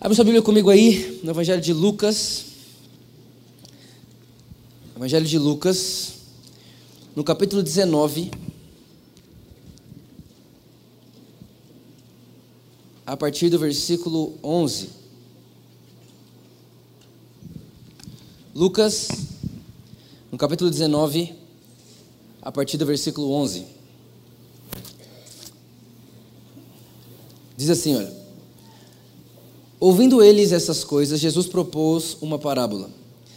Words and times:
Abre 0.00 0.14
sua 0.14 0.24
Bíblia 0.24 0.40
comigo 0.40 0.70
aí, 0.70 1.20
no 1.24 1.30
Evangelho 1.32 1.60
de 1.60 1.72
Lucas. 1.72 2.44
Evangelho 4.94 5.26
de 5.26 5.36
Lucas, 5.36 6.12
no 7.16 7.24
capítulo 7.24 7.64
19. 7.64 8.30
A 13.04 13.16
partir 13.16 13.50
do 13.50 13.58
versículo 13.58 14.38
11. 14.40 14.90
Lucas, 18.54 19.08
no 20.30 20.38
capítulo 20.38 20.70
19, 20.70 21.34
a 22.40 22.52
partir 22.52 22.76
do 22.76 22.86
versículo 22.86 23.32
11. 23.32 23.66
Diz 27.56 27.68
assim, 27.68 27.96
olha. 27.96 28.17
Ouvindo 29.80 30.22
eles 30.22 30.50
essas 30.50 30.82
coisas, 30.82 31.20
Jesus 31.20 31.46
propôs 31.46 32.16
uma 32.20 32.38
parábola. 32.38 32.90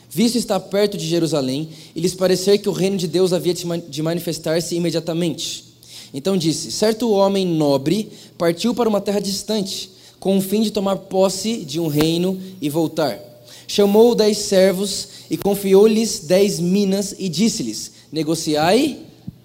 Visto 0.09 0.37
estar 0.37 0.59
perto 0.59 0.97
de 0.97 1.07
Jerusalém, 1.07 1.69
e 1.95 2.01
lhes 2.01 2.15
parecer 2.15 2.57
que 2.57 2.67
o 2.67 2.73
reino 2.73 2.97
de 2.97 3.07
Deus 3.07 3.31
havia 3.31 3.53
de 3.53 4.01
manifestar-se 4.01 4.75
imediatamente. 4.75 5.65
Então 6.13 6.35
disse: 6.35 6.71
Certo 6.71 7.11
homem 7.11 7.45
nobre 7.45 8.09
partiu 8.37 8.73
para 8.73 8.89
uma 8.89 8.99
terra 8.99 9.19
distante, 9.19 9.91
com 10.19 10.37
o 10.37 10.41
fim 10.41 10.61
de 10.61 10.71
tomar 10.71 10.97
posse 10.97 11.57
de 11.57 11.79
um 11.79 11.87
reino 11.87 12.41
e 12.59 12.69
voltar. 12.69 13.19
Chamou 13.67 14.13
dez 14.13 14.37
servos 14.39 15.07
e 15.29 15.37
confiou-lhes 15.37 16.21
dez 16.21 16.59
minas 16.59 17.15
e 17.17 17.29
disse-lhes: 17.29 17.91
Negociai 18.11 18.99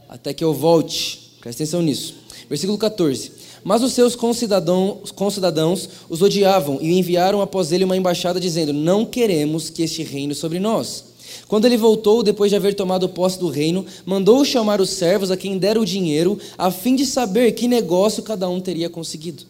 até 0.08 0.32
que 0.34 0.42
eu 0.42 0.52
volte. 0.52 1.36
Presta 1.40 1.62
atenção 1.62 1.82
nisso. 1.82 2.14
Versículo 2.48 2.78
14. 2.78 3.32
Mas 3.66 3.82
os 3.82 3.94
seus 3.94 4.14
concidadãos, 4.14 5.10
concidadãos 5.10 5.88
os 6.08 6.22
odiavam 6.22 6.78
e 6.80 6.96
enviaram 6.96 7.40
após 7.40 7.72
ele 7.72 7.82
uma 7.82 7.96
embaixada 7.96 8.38
dizendo: 8.38 8.72
Não 8.72 9.04
queremos 9.04 9.68
que 9.68 9.82
este 9.82 10.04
reino 10.04 10.36
sobre 10.36 10.60
nós. 10.60 11.02
Quando 11.48 11.64
ele 11.64 11.76
voltou, 11.76 12.22
depois 12.22 12.50
de 12.50 12.54
haver 12.56 12.76
tomado 12.76 13.08
posse 13.08 13.40
do 13.40 13.48
reino, 13.48 13.84
mandou 14.04 14.44
chamar 14.44 14.80
os 14.80 14.90
servos 14.90 15.32
a 15.32 15.36
quem 15.36 15.58
deram 15.58 15.82
o 15.82 15.84
dinheiro, 15.84 16.38
a 16.56 16.70
fim 16.70 16.94
de 16.94 17.04
saber 17.04 17.50
que 17.52 17.66
negócio 17.66 18.22
cada 18.22 18.48
um 18.48 18.60
teria 18.60 18.88
conseguido. 18.88 19.42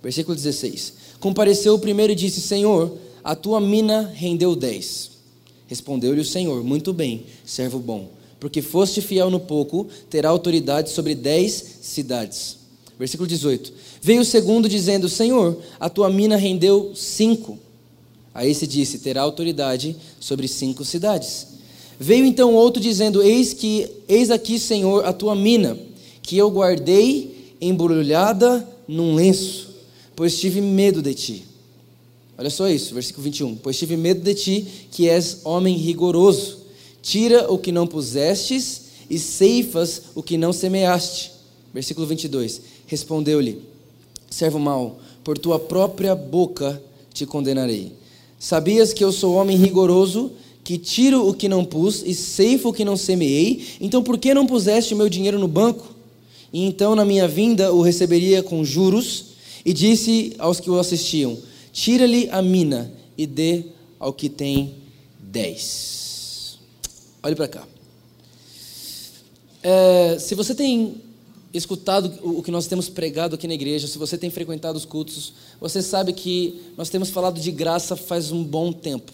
Versículo 0.00 0.36
16: 0.36 0.92
Compareceu 1.18 1.74
o 1.74 1.80
primeiro 1.80 2.12
e 2.12 2.16
disse: 2.16 2.40
Senhor, 2.40 2.96
a 3.24 3.34
tua 3.34 3.60
mina 3.60 4.08
rendeu 4.14 4.54
dez. 4.54 5.10
Respondeu-lhe 5.66 6.20
o 6.20 6.24
Senhor: 6.24 6.62
Muito 6.62 6.92
bem, 6.92 7.24
servo 7.44 7.80
bom, 7.80 8.06
porque 8.38 8.62
foste 8.62 9.00
fiel 9.00 9.30
no 9.30 9.40
pouco, 9.40 9.88
terá 10.08 10.28
autoridade 10.28 10.90
sobre 10.90 11.16
dez 11.16 11.80
cidades. 11.82 12.62
Versículo 12.98 13.28
18. 13.28 13.72
Veio 14.00 14.20
o 14.20 14.24
segundo 14.24 14.68
dizendo: 14.68 15.08
Senhor, 15.08 15.58
a 15.80 15.88
tua 15.88 16.08
mina 16.10 16.36
rendeu 16.36 16.92
cinco. 16.94 17.58
Aí 18.32 18.54
se 18.54 18.66
disse: 18.66 18.98
terá 18.98 19.22
autoridade 19.22 19.96
sobre 20.20 20.48
cinco 20.48 20.84
cidades. 20.84 21.46
Veio 21.98 22.24
então 22.24 22.54
outro 22.54 22.82
dizendo: 22.82 23.22
Eis 23.22 23.52
que 23.52 23.88
eis 24.08 24.30
aqui, 24.30 24.58
Senhor, 24.58 25.04
a 25.04 25.12
tua 25.12 25.34
mina, 25.34 25.78
que 26.22 26.36
eu 26.36 26.50
guardei 26.50 27.54
embrulhada 27.60 28.68
num 28.86 29.14
lenço, 29.14 29.70
pois 30.14 30.38
tive 30.38 30.60
medo 30.60 31.00
de 31.02 31.14
ti. 31.14 31.44
Olha 32.36 32.50
só 32.50 32.68
isso, 32.68 32.94
versículo 32.94 33.24
21. 33.24 33.56
Pois 33.56 33.78
tive 33.78 33.96
medo 33.96 34.20
de 34.20 34.34
ti, 34.34 34.66
que 34.90 35.08
és 35.08 35.40
homem 35.44 35.76
rigoroso. 35.76 36.64
Tira 37.00 37.52
o 37.52 37.58
que 37.58 37.70
não 37.70 37.86
pusestes 37.86 38.82
e 39.08 39.18
ceifas 39.18 40.02
o 40.14 40.22
que 40.22 40.36
não 40.36 40.52
semeaste. 40.52 41.33
Versículo 41.74 42.06
22. 42.06 42.62
Respondeu-lhe: 42.86 43.60
Servo 44.30 44.60
mau, 44.60 45.00
por 45.24 45.36
tua 45.36 45.58
própria 45.58 46.14
boca 46.14 46.80
te 47.12 47.26
condenarei. 47.26 47.92
Sabias 48.38 48.92
que 48.92 49.02
eu 49.02 49.10
sou 49.10 49.34
homem 49.34 49.56
rigoroso, 49.56 50.30
que 50.62 50.78
tiro 50.78 51.28
o 51.28 51.34
que 51.34 51.48
não 51.48 51.64
pus 51.64 52.02
e 52.06 52.14
ceifo 52.14 52.68
o 52.68 52.72
que 52.72 52.84
não 52.84 52.96
semeei? 52.96 53.66
Então 53.80 54.02
por 54.02 54.16
que 54.16 54.32
não 54.32 54.46
puseste 54.46 54.94
o 54.94 54.96
meu 54.96 55.08
dinheiro 55.08 55.38
no 55.38 55.48
banco? 55.48 55.92
E 56.52 56.64
então 56.64 56.94
na 56.94 57.04
minha 57.04 57.26
vinda 57.26 57.72
o 57.72 57.82
receberia 57.82 58.42
com 58.42 58.64
juros. 58.64 59.34
E 59.66 59.72
disse 59.72 60.34
aos 60.38 60.60
que 60.60 60.70
o 60.70 60.78
assistiam: 60.78 61.36
Tira-lhe 61.72 62.28
a 62.30 62.40
mina 62.40 62.92
e 63.18 63.26
dê 63.26 63.64
ao 63.98 64.12
que 64.12 64.28
tem 64.28 64.74
dez. 65.18 66.58
Olhe 67.22 67.34
para 67.34 67.48
cá. 67.48 67.66
É, 69.62 70.18
se 70.18 70.34
você 70.34 70.54
tem 70.54 71.00
escutado 71.58 72.12
o 72.22 72.42
que 72.42 72.50
nós 72.50 72.66
temos 72.66 72.88
pregado 72.88 73.36
aqui 73.36 73.46
na 73.46 73.54
igreja, 73.54 73.86
se 73.86 73.96
você 73.96 74.18
tem 74.18 74.28
frequentado 74.30 74.76
os 74.76 74.84
cultos, 74.84 75.32
você 75.60 75.80
sabe 75.80 76.12
que 76.12 76.60
nós 76.76 76.88
temos 76.88 77.10
falado 77.10 77.40
de 77.40 77.50
graça 77.52 77.94
faz 77.94 78.32
um 78.32 78.42
bom 78.42 78.72
tempo. 78.72 79.12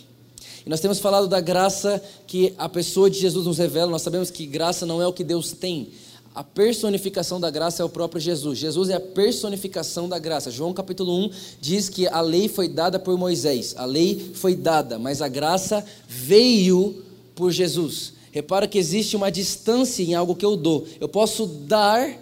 E 0.64 0.68
nós 0.68 0.80
temos 0.80 0.98
falado 0.98 1.28
da 1.28 1.40
graça 1.40 2.02
que 2.26 2.54
a 2.58 2.68
pessoa 2.68 3.10
de 3.10 3.18
Jesus 3.18 3.46
nos 3.46 3.58
revela. 3.58 3.90
Nós 3.90 4.02
sabemos 4.02 4.30
que 4.30 4.46
graça 4.46 4.84
não 4.84 5.00
é 5.00 5.06
o 5.06 5.12
que 5.12 5.24
Deus 5.24 5.52
tem. 5.52 5.88
A 6.34 6.44
personificação 6.44 7.40
da 7.40 7.50
graça 7.50 7.82
é 7.82 7.84
o 7.84 7.88
próprio 7.88 8.20
Jesus. 8.20 8.58
Jesus 8.58 8.88
é 8.88 8.94
a 8.94 9.00
personificação 9.00 10.08
da 10.08 10.18
graça. 10.18 10.50
João 10.50 10.72
capítulo 10.72 11.12
1 11.26 11.30
diz 11.60 11.88
que 11.88 12.06
a 12.06 12.20
lei 12.20 12.48
foi 12.48 12.68
dada 12.68 12.98
por 12.98 13.18
Moisés. 13.18 13.74
A 13.76 13.84
lei 13.84 14.32
foi 14.34 14.54
dada, 14.54 14.98
mas 14.98 15.20
a 15.20 15.28
graça 15.28 15.84
veio 16.06 17.02
por 17.34 17.50
Jesus. 17.50 18.12
Repara 18.30 18.68
que 18.68 18.78
existe 18.78 19.16
uma 19.16 19.30
distância 19.30 20.02
em 20.02 20.14
algo 20.14 20.36
que 20.36 20.44
eu 20.44 20.56
dou. 20.56 20.86
Eu 21.00 21.08
posso 21.08 21.46
dar 21.46 22.16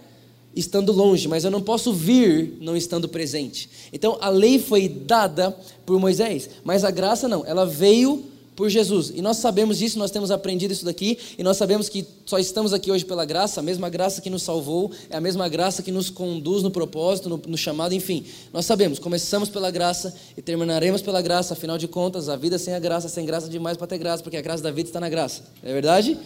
estando 0.59 0.93
longe, 0.93 1.29
mas 1.29 1.45
eu 1.45 1.51
não 1.51 1.61
posso 1.61 1.93
vir 1.93 2.57
não 2.61 2.77
estando 2.77 3.09
presente. 3.09 3.69
Então 3.93 4.19
a 4.21 4.29
lei 4.29 4.59
foi 4.59 4.89
dada 4.89 5.57
por 5.87 5.99
Moisés, 5.99 6.51
mas 6.65 6.85
a 6.85 6.91
graça 6.91 7.29
não, 7.29 7.45
ela 7.47 7.65
veio 7.65 8.25
por 8.59 8.69
Jesus. 8.69 9.13
E 9.15 9.23
nós 9.23 9.37
sabemos 9.37 9.79
disso, 9.79 10.01
nós 10.01 10.11
temos 10.11 10.33
aprendido 10.33 10.73
isso 10.73 10.85
daqui, 10.85 11.17
e 11.39 11.45
nós 11.45 11.57
sabemos 11.57 11.89
que 11.89 12.05
só 12.27 12.41
estamos 12.41 12.73
aqui 12.73 12.91
hoje 12.91 13.05
pela 13.05 13.25
graça, 13.25 13.61
a 13.61 13.63
mesma 13.63 13.89
graça 13.89 14.21
que 14.21 14.29
nos 14.29 14.43
salvou, 14.43 14.91
é 15.09 15.17
a 15.17 15.21
mesma 15.21 15.49
graça 15.49 15.81
que 15.81 15.93
nos 15.93 16.11
conduz 16.11 16.65
no 16.65 16.71
propósito, 16.73 17.29
no, 17.29 17.41
no 17.47 17.57
chamado, 17.57 17.95
enfim. 17.95 18.25
Nós 18.53 18.67
sabemos, 18.67 18.99
começamos 18.99 19.49
pela 19.49 19.71
graça 19.71 20.13
e 20.37 20.43
terminaremos 20.43 21.01
pela 21.01 21.23
graça, 21.23 21.55
afinal 21.55 21.79
de 21.79 21.87
contas, 21.87 22.29
a 22.29 22.35
vida 22.35 22.59
sem 22.59 22.75
a 22.75 22.81
graça, 22.81 23.09
sem 23.09 23.25
graça 23.25 23.49
demais 23.49 23.77
para 23.77 23.87
ter 23.87 23.99
graça, 23.99 24.25
porque 24.25 24.37
a 24.37 24.43
graça 24.43 24.61
da 24.61 24.73
vida 24.73 24.89
está 24.89 24.99
na 24.99 25.09
graça. 25.09 25.45
É 25.63 25.73
verdade? 25.73 26.19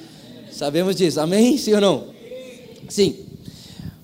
Sabemos 0.51 0.97
disso. 0.97 1.21
Amém? 1.21 1.59
Sim 1.59 1.75
ou 1.75 1.81
não? 1.83 2.05
Sim. 2.89 3.32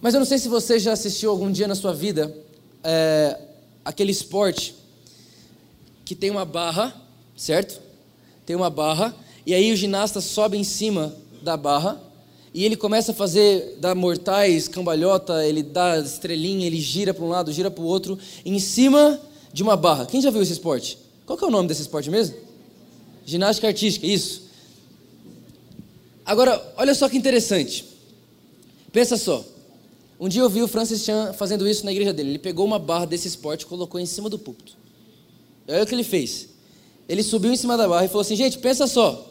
Mas 0.00 0.14
eu 0.14 0.20
não 0.20 0.26
sei 0.26 0.38
se 0.38 0.48
você 0.48 0.78
já 0.78 0.92
assistiu 0.92 1.30
algum 1.30 1.50
dia 1.50 1.66
na 1.66 1.74
sua 1.74 1.92
vida 1.92 2.34
é, 2.84 3.38
aquele 3.84 4.12
esporte 4.12 4.74
que 6.04 6.14
tem 6.14 6.30
uma 6.30 6.44
barra, 6.44 6.94
certo? 7.36 7.80
Tem 8.46 8.54
uma 8.54 8.70
barra, 8.70 9.14
e 9.44 9.52
aí 9.52 9.72
o 9.72 9.76
ginasta 9.76 10.20
sobe 10.20 10.56
em 10.56 10.64
cima 10.64 11.14
da 11.42 11.56
barra 11.56 12.00
e 12.54 12.64
ele 12.64 12.76
começa 12.76 13.12
a 13.12 13.14
fazer, 13.14 13.76
dar 13.80 13.94
mortais, 13.94 14.68
cambalhota, 14.68 15.44
ele 15.44 15.62
dá 15.62 15.98
estrelinha, 15.98 16.66
ele 16.66 16.80
gira 16.80 17.12
para 17.12 17.24
um 17.24 17.28
lado, 17.28 17.52
gira 17.52 17.70
para 17.70 17.82
o 17.82 17.86
outro, 17.86 18.18
em 18.44 18.58
cima 18.58 19.20
de 19.52 19.62
uma 19.62 19.76
barra. 19.76 20.06
Quem 20.06 20.20
já 20.20 20.30
viu 20.30 20.42
esse 20.42 20.52
esporte? 20.52 20.98
Qual 21.26 21.38
é 21.38 21.44
o 21.44 21.50
nome 21.50 21.68
desse 21.68 21.82
esporte 21.82 22.08
mesmo? 22.08 22.36
Ginástica 23.26 23.66
artística, 23.66 24.06
isso. 24.06 24.42
Agora, 26.24 26.74
olha 26.76 26.94
só 26.94 27.08
que 27.08 27.16
interessante. 27.16 27.84
Pensa 28.92 29.16
só. 29.16 29.44
Um 30.20 30.28
dia 30.28 30.42
eu 30.42 30.50
vi 30.50 30.62
o 30.62 30.68
Francis 30.68 31.04
Chan 31.04 31.32
fazendo 31.32 31.68
isso 31.68 31.84
na 31.84 31.92
igreja 31.92 32.12
dele. 32.12 32.30
Ele 32.30 32.38
pegou 32.38 32.66
uma 32.66 32.78
barra 32.78 33.04
desse 33.04 33.28
esporte 33.28 33.62
e 33.62 33.66
colocou 33.66 34.00
em 34.00 34.06
cima 34.06 34.28
do 34.28 34.38
púlpito. 34.38 34.76
Olha 35.68 35.82
o 35.82 35.86
que 35.86 35.94
ele 35.94 36.02
fez. 36.02 36.48
Ele 37.08 37.22
subiu 37.22 37.52
em 37.52 37.56
cima 37.56 37.76
da 37.76 37.86
barra 37.86 38.04
e 38.04 38.08
falou 38.08 38.22
assim: 38.22 38.34
gente, 38.34 38.58
pensa 38.58 38.86
só. 38.86 39.30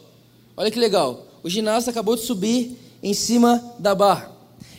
Olha 0.56 0.72
que 0.72 0.80
legal. 0.80 1.28
O 1.44 1.50
ginasta 1.50 1.92
acabou 1.92 2.16
de 2.16 2.22
subir 2.24 2.78
em 3.04 3.14
cima 3.14 3.76
da 3.80 3.94
barra. 3.94 4.32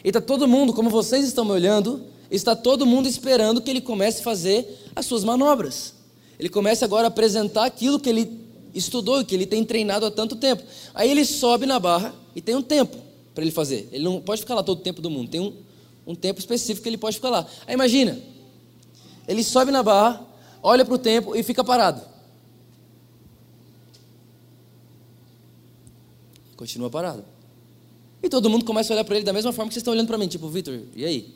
E 0.03 0.09
está 0.09 0.21
todo 0.21 0.49
mundo, 0.49 0.73
como 0.73 0.89
vocês 0.89 1.27
estão 1.27 1.45
me 1.45 1.53
olhando, 1.53 2.03
está 2.31 2.57
todo 2.57 2.87
mundo 2.87 3.09
esperando 3.09 3.61
que 3.61 3.71
ele 3.71 3.81
comece 3.81 4.21
a 4.21 4.25
fazer 4.25 4.67
as 4.97 5.07
suas 5.07 5.25
manobras. 5.25 5.95
Ele 6.39 6.49
comece 6.49 6.85
agora 6.85 7.07
a 7.07 7.09
apresentar 7.09 7.65
aquilo 7.65 7.99
que 8.01 8.09
ele 8.09 8.41
estudou, 8.75 9.25
que 9.25 9.35
ele 9.35 9.47
tem 9.47 9.65
treinado 9.65 10.07
há 10.07 10.11
tanto 10.11 10.37
tempo. 10.37 10.63
Aí 10.95 11.11
ele 11.11 11.25
sobe 11.25 11.67
na 11.67 11.79
barra 11.79 12.15
e 12.35 12.41
tem 12.41 12.55
um 12.55 12.63
tempo. 12.63 12.97
para 13.35 13.45
ele 13.45 13.53
fazer. 13.53 13.89
Ele 13.93 14.03
não 14.03 14.21
pode 14.21 14.41
ficar 14.41 14.55
lá 14.55 14.63
todo 14.63 14.79
o 14.79 14.83
tempo 14.83 15.01
do 15.01 15.09
mundo. 15.09 15.31
Tem 15.31 15.41
um, 15.41 15.53
um 16.09 16.15
tempo 16.15 16.41
específico 16.41 16.83
que 16.83 16.89
ele 16.89 16.97
pode 16.97 17.17
ficar 17.17 17.29
lá. 17.29 17.47
Aí 17.67 17.75
imagina, 17.75 18.19
ele 19.29 19.45
sobe 19.45 19.71
na 19.71 19.83
barra, 19.83 20.27
olha 20.63 20.83
para 20.83 20.95
o 20.95 20.99
tempo 20.99 21.37
e 21.37 21.43
fica 21.43 21.63
parado. 21.63 22.01
Continua 26.57 26.89
parado. 26.89 27.23
E 28.23 28.29
todo 28.31 28.49
mundo 28.49 28.65
começa 28.65 28.91
a 28.91 28.95
olhar 28.95 29.05
para 29.05 29.17
ele 29.17 29.25
da 29.25 29.35
mesma 29.35 29.53
forma 29.53 29.69
que 29.69 29.75
vocês 29.75 29.83
estão 29.83 29.93
olhando 29.93 30.07
para 30.07 30.17
mim, 30.17 30.27
tipo, 30.27 30.49
Vitor, 30.49 30.81
e 30.97 31.05
aí? 31.05 31.35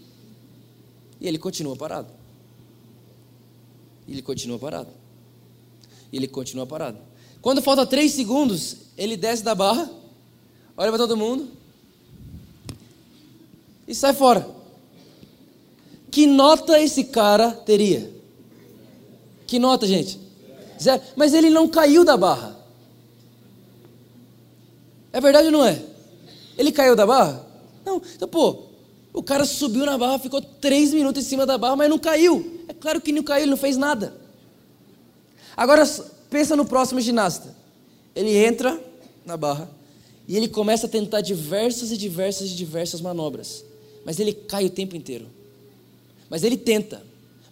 E 1.21 1.29
ele 1.29 1.39
continua 1.39 1.77
parado. 1.77 2.09
E 4.09 4.13
ele 4.13 4.23
continua 4.23 4.59
parado. 4.59 4.91
E 6.11 6.17
ele 6.17 6.27
continua 6.27 6.67
parado. 6.67 6.99
Quando 7.43 7.61
falta 7.61 7.85
três 7.85 8.13
segundos, 8.13 8.79
ele 8.97 9.19
desce 9.19 9.45
da 9.45 9.55
barra, 9.55 9.91
olha 10.77 10.91
para 10.91 10.99
todo 10.99 11.15
mundo 11.15 11.51
e 13.87 13.95
sai 13.95 14.15
fora. 14.15 14.62
Que 16.13 16.27
nota 16.27 16.79
esse 16.79 17.05
cara 17.05 17.51
teria? 17.53 18.13
Que 19.47 19.59
nota, 19.59 19.87
gente? 19.87 20.21
Zero. 20.81 21.03
Mas 21.17 21.33
ele 21.33 21.49
não 21.49 21.67
caiu 21.67 22.05
da 22.05 22.19
barra. 22.19 22.55
É 25.11 25.21
verdade 25.23 25.47
ou 25.47 25.53
não 25.53 25.65
é? 25.65 25.83
Ele 26.59 26.71
caiu 26.71 26.95
da 26.95 27.07
barra? 27.07 27.47
Não. 27.83 28.03
Então, 28.15 28.29
pô, 28.29 28.65
o 29.11 29.23
cara 29.23 29.47
subiu 29.47 29.87
na 29.87 29.97
barra, 29.97 30.19
ficou 30.19 30.43
três 30.43 30.93
minutos 30.93 31.25
em 31.25 31.29
cima 31.29 31.47
da 31.47 31.57
barra, 31.57 31.77
mas 31.77 31.89
não 31.89 31.99
caiu. 31.99 32.63
É 32.69 32.75
claro 32.75 33.01
que 33.01 33.11
não 33.11 33.23
caiu, 33.23 33.45
ele 33.45 33.51
não 33.51 33.57
fez 33.57 33.79
nada. 33.79 34.15
Agora, 35.57 35.83
pensa 36.29 36.55
no 36.55 36.67
próximo 36.67 37.01
ginasta. 37.01 37.57
Ele 38.15 38.37
entra 38.37 38.79
na 39.25 39.39
barra 39.39 39.71
e 40.29 40.37
ele 40.37 40.49
começa 40.49 40.87
a 40.87 40.91
tentar 40.91 41.23
diversas 41.23 41.91
e 41.91 41.97
diversas 41.97 42.51
e 42.51 42.55
diversas 42.55 43.01
manobras. 43.01 43.65
Mas 44.05 44.21
ele 44.21 44.35
cai 44.35 44.67
o 44.67 44.71
tempo 44.71 44.95
inteiro. 44.95 45.27
Mas 46.33 46.43
ele 46.45 46.57
tenta. 46.57 47.05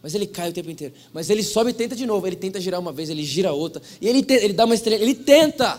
Mas 0.02 0.14
ele 0.14 0.26
cai 0.26 0.48
o 0.48 0.54
tempo 0.54 0.70
inteiro. 0.70 0.94
Mas 1.12 1.28
ele 1.28 1.42
sobe 1.42 1.68
e 1.68 1.74
tenta 1.74 1.94
de 1.94 2.06
novo. 2.06 2.26
Ele 2.26 2.34
tenta 2.34 2.58
girar 2.58 2.80
uma 2.80 2.94
vez, 2.94 3.10
ele 3.10 3.22
gira 3.22 3.52
outra. 3.52 3.82
E 4.00 4.08
ele, 4.08 4.24
ele 4.26 4.54
dá 4.54 4.64
uma 4.64 4.74
estrela. 4.74 5.02
Ele 5.02 5.14
tenta. 5.14 5.78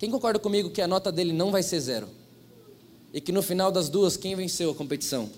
Quem 0.00 0.10
concorda 0.10 0.40
comigo 0.40 0.68
que 0.68 0.82
a 0.82 0.88
nota 0.88 1.12
dele 1.12 1.32
não 1.32 1.52
vai 1.52 1.62
ser 1.62 1.78
zero? 1.78 2.08
E 3.14 3.20
que 3.20 3.30
no 3.30 3.40
final 3.40 3.70
das 3.70 3.88
duas, 3.88 4.16
quem 4.16 4.34
venceu 4.34 4.72
a 4.72 4.74
competição? 4.74 5.30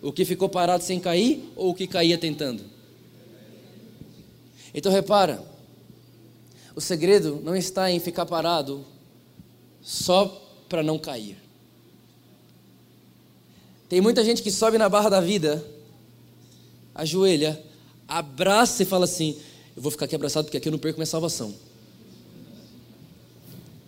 O 0.00 0.12
que 0.12 0.24
ficou 0.24 0.48
parado 0.48 0.84
sem 0.84 1.00
cair 1.00 1.52
ou 1.56 1.70
o 1.70 1.74
que 1.74 1.88
caía 1.88 2.16
tentando? 2.16 2.62
Então 4.72 4.92
repara, 4.92 5.44
o 6.76 6.80
segredo 6.80 7.40
não 7.42 7.56
está 7.56 7.90
em 7.90 7.98
ficar 7.98 8.26
parado 8.26 8.84
só 9.82 10.26
para 10.68 10.84
não 10.84 11.00
cair. 11.00 11.47
Tem 13.88 14.00
muita 14.00 14.22
gente 14.22 14.42
que 14.42 14.50
sobe 14.50 14.76
na 14.76 14.88
barra 14.88 15.08
da 15.08 15.20
vida, 15.20 15.64
ajoelha, 16.94 17.62
abraça 18.06 18.82
e 18.82 18.86
fala 18.86 19.04
assim: 19.04 19.36
Eu 19.74 19.82
vou 19.82 19.90
ficar 19.90 20.04
aqui 20.04 20.14
abraçado 20.14 20.44
porque 20.44 20.58
aqui 20.58 20.68
eu 20.68 20.72
não 20.72 20.78
perco 20.78 20.98
minha 20.98 21.06
salvação. 21.06 21.54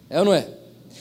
É 0.08 0.18
ou 0.18 0.24
não 0.24 0.34
é? 0.34 0.48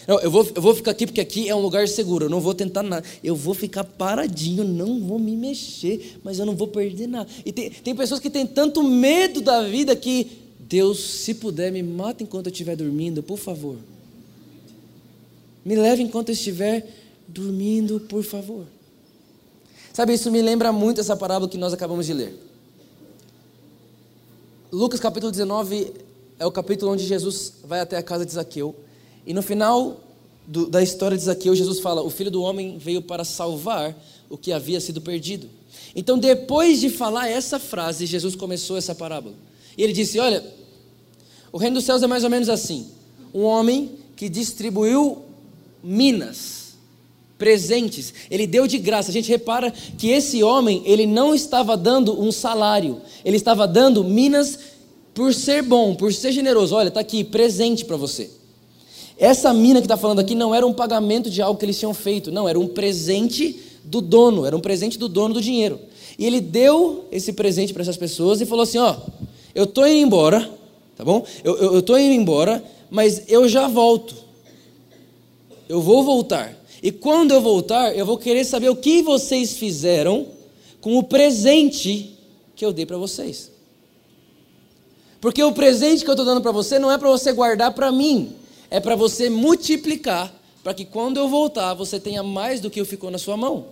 Não, 0.08 0.20
eu 0.20 0.32
vou, 0.32 0.48
eu 0.56 0.62
vou 0.62 0.76
ficar 0.76 0.92
aqui 0.92 1.06
porque 1.06 1.22
aqui 1.22 1.48
é 1.48 1.56
um 1.56 1.60
lugar 1.62 1.88
seguro, 1.88 2.26
eu 2.26 2.30
não 2.30 2.40
vou 2.40 2.54
tentar 2.54 2.84
nada. 2.84 3.06
Eu 3.24 3.36
vou 3.36 3.54
ficar 3.54 3.84
paradinho, 3.84 4.64
não 4.64 5.00
vou 5.00 5.20
me 5.20 5.36
mexer, 5.36 6.20
mas 6.24 6.40
eu 6.40 6.46
não 6.46 6.56
vou 6.56 6.68
perder 6.68 7.08
nada. 7.08 7.30
E 7.46 7.52
tem, 7.52 7.70
tem 7.70 7.96
pessoas 7.96 8.20
que 8.20 8.30
têm 8.30 8.46
tanto 8.46 8.82
medo 8.84 9.40
da 9.40 9.62
vida 9.64 9.96
que, 9.96 10.28
Deus, 10.60 11.00
se 11.00 11.36
puder, 11.36 11.72
me 11.72 11.84
mata 11.84 12.24
enquanto 12.24 12.48
eu 12.48 12.52
estiver 12.52 12.76
dormindo, 12.76 13.22
por 13.22 13.38
favor. 13.38 13.78
Me 15.64 15.76
leve 15.76 16.02
enquanto 16.02 16.30
eu 16.30 16.34
estiver 16.34 16.88
dormindo, 17.28 18.00
por 18.00 18.24
favor. 18.24 18.66
Sabe, 19.94 20.14
isso 20.14 20.32
me 20.32 20.42
lembra 20.42 20.72
muito 20.72 21.02
essa 21.02 21.16
parábola 21.16 21.50
que 21.50 21.58
nós 21.58 21.74
acabamos 21.74 22.06
de 22.06 22.14
ler. 22.14 22.40
Lucas 24.72 25.00
capítulo 25.00 25.32
19 25.32 25.94
é 26.38 26.46
o 26.46 26.52
capítulo 26.52 26.92
onde 26.92 27.06
Jesus 27.06 27.54
vai 27.64 27.80
até 27.80 27.98
a 27.98 28.04
casa 28.04 28.26
de 28.26 28.32
Zaqueu 28.32 28.76
e 29.26 29.34
no 29.34 29.42
final 29.42 30.00
do, 30.48 30.68
da 30.68 30.82
história 30.82 31.16
de 31.16 31.24
Zaqueu, 31.24 31.56
Jesus 31.56 31.80
fala: 31.80 32.02
O 32.02 32.10
filho 32.10 32.32
do 32.32 32.42
homem 32.42 32.78
veio 32.80 33.02
para 33.02 33.24
salvar 33.24 33.96
o 34.30 34.38
que 34.38 34.52
havia 34.52 34.82
sido 34.82 35.00
perdido. 35.00 35.48
Então, 35.96 36.18
depois 36.18 36.80
de 36.80 36.90
falar 36.90 37.30
essa 37.30 37.60
frase, 37.60 38.08
Jesus 38.08 38.36
começou 38.36 38.78
essa 38.78 38.96
parábola. 38.96 39.36
E 39.78 39.84
ele 39.84 39.94
disse: 39.94 40.20
Olha, 40.20 40.44
o 41.52 41.58
reino 41.58 41.76
dos 41.76 41.86
céus 41.86 42.02
é 42.02 42.08
mais 42.08 42.24
ou 42.24 42.30
menos 42.30 42.50
assim: 42.50 42.88
um 43.34 43.44
homem 43.44 43.92
que 44.16 44.28
distribuiu 44.28 45.24
minas, 45.84 46.59
presentes, 47.40 48.14
ele 48.30 48.46
deu 48.46 48.68
de 48.68 48.78
graça. 48.78 49.10
A 49.10 49.14
gente 49.14 49.30
repara 49.30 49.74
que 49.98 50.10
esse 50.10 50.44
homem, 50.44 50.84
ele 50.86 51.08
não 51.08 51.34
estava 51.34 51.78
dando 51.78 52.22
um 52.22 52.32
salário, 52.32 53.02
ele 53.24 53.38
estava 53.38 53.66
dando 53.66 54.04
minas 54.04 54.60
por 55.14 55.34
ser 55.34 55.64
bom, 55.64 55.96
por 55.96 56.14
ser 56.14 56.34
generoso. 56.34 56.76
Olha, 56.76 56.90
está 56.90 57.00
aqui, 57.00 57.24
presente 57.24 57.86
para 57.86 57.96
você. 57.96 58.30
Essa 59.18 59.54
mina 59.54 59.80
que 59.80 59.86
está 59.86 59.98
falando 59.98 60.20
aqui 60.20 60.36
não 60.36 60.54
era 60.54 60.68
um 60.68 60.74
pagamento 60.74 61.30
de 61.30 61.42
algo 61.42 61.58
que 61.58 61.66
eles 61.66 61.80
tinham 61.80 61.94
feito, 61.94 62.32
não, 62.32 62.48
era 62.48 62.60
um 62.60 62.68
presente 62.68 63.58
do 63.84 64.02
dono, 64.02 64.46
era 64.46 64.56
um 64.56 64.62
presente 64.62 65.00
do 65.00 65.08
dono 65.10 65.34
do 65.34 65.42
dinheiro. 65.42 65.80
E 66.18 66.26
ele 66.26 66.42
deu 66.42 67.06
esse 67.12 67.32
presente 67.32 67.74
para 67.74 67.82
essas 67.82 67.98
pessoas 67.98 68.42
e 68.42 68.46
falou 68.46 68.64
assim: 68.64 68.78
Ó, 68.78 68.96
eu 69.56 69.64
estou 69.64 69.88
indo 69.88 69.98
embora, 69.98 70.50
tá 70.98 71.06
bom? 71.06 71.26
Eu 71.44 71.80
estou 71.80 71.98
indo 71.98 72.14
embora, 72.14 72.64
mas 72.90 73.24
eu 73.30 73.48
já 73.48 73.68
volto. 73.68 74.16
Eu 75.68 75.82
vou 75.82 76.04
voltar. 76.04 76.59
E 76.82 76.92
quando 76.92 77.32
eu 77.32 77.42
voltar, 77.42 77.96
eu 77.96 78.06
vou 78.06 78.18
querer 78.18 78.46
saber 78.46 78.70
o 78.70 78.76
que 78.76 79.02
vocês 79.02 79.58
fizeram 79.58 80.28
com 80.80 80.98
o 80.98 81.04
presente 81.04 82.18
que 82.56 82.66
eu 82.66 82.72
dei 82.72 82.86
para 82.86 82.98
vocês. 82.98 83.52
Porque 85.20 85.44
o 85.44 85.52
presente 85.52 86.04
que 86.04 86.10
eu 86.10 86.14
estou 86.14 86.26
dando 86.26 86.42
para 86.42 86.52
você 86.52 86.80
não 86.80 86.92
é 86.92 86.98
para 86.98 87.10
você 87.10 87.34
guardar 87.34 87.74
para 87.74 87.92
mim, 87.92 88.34
é 88.70 88.80
para 88.80 88.96
você 88.96 89.30
multiplicar, 89.30 90.34
para 90.64 90.74
que 90.74 90.86
quando 90.86 91.18
eu 91.18 91.28
voltar 91.28 91.74
você 91.74 92.00
tenha 92.00 92.24
mais 92.24 92.62
do 92.62 92.70
que 92.70 92.84
ficou 92.86 93.12
na 93.12 93.18
sua 93.18 93.36
mão. 93.36 93.68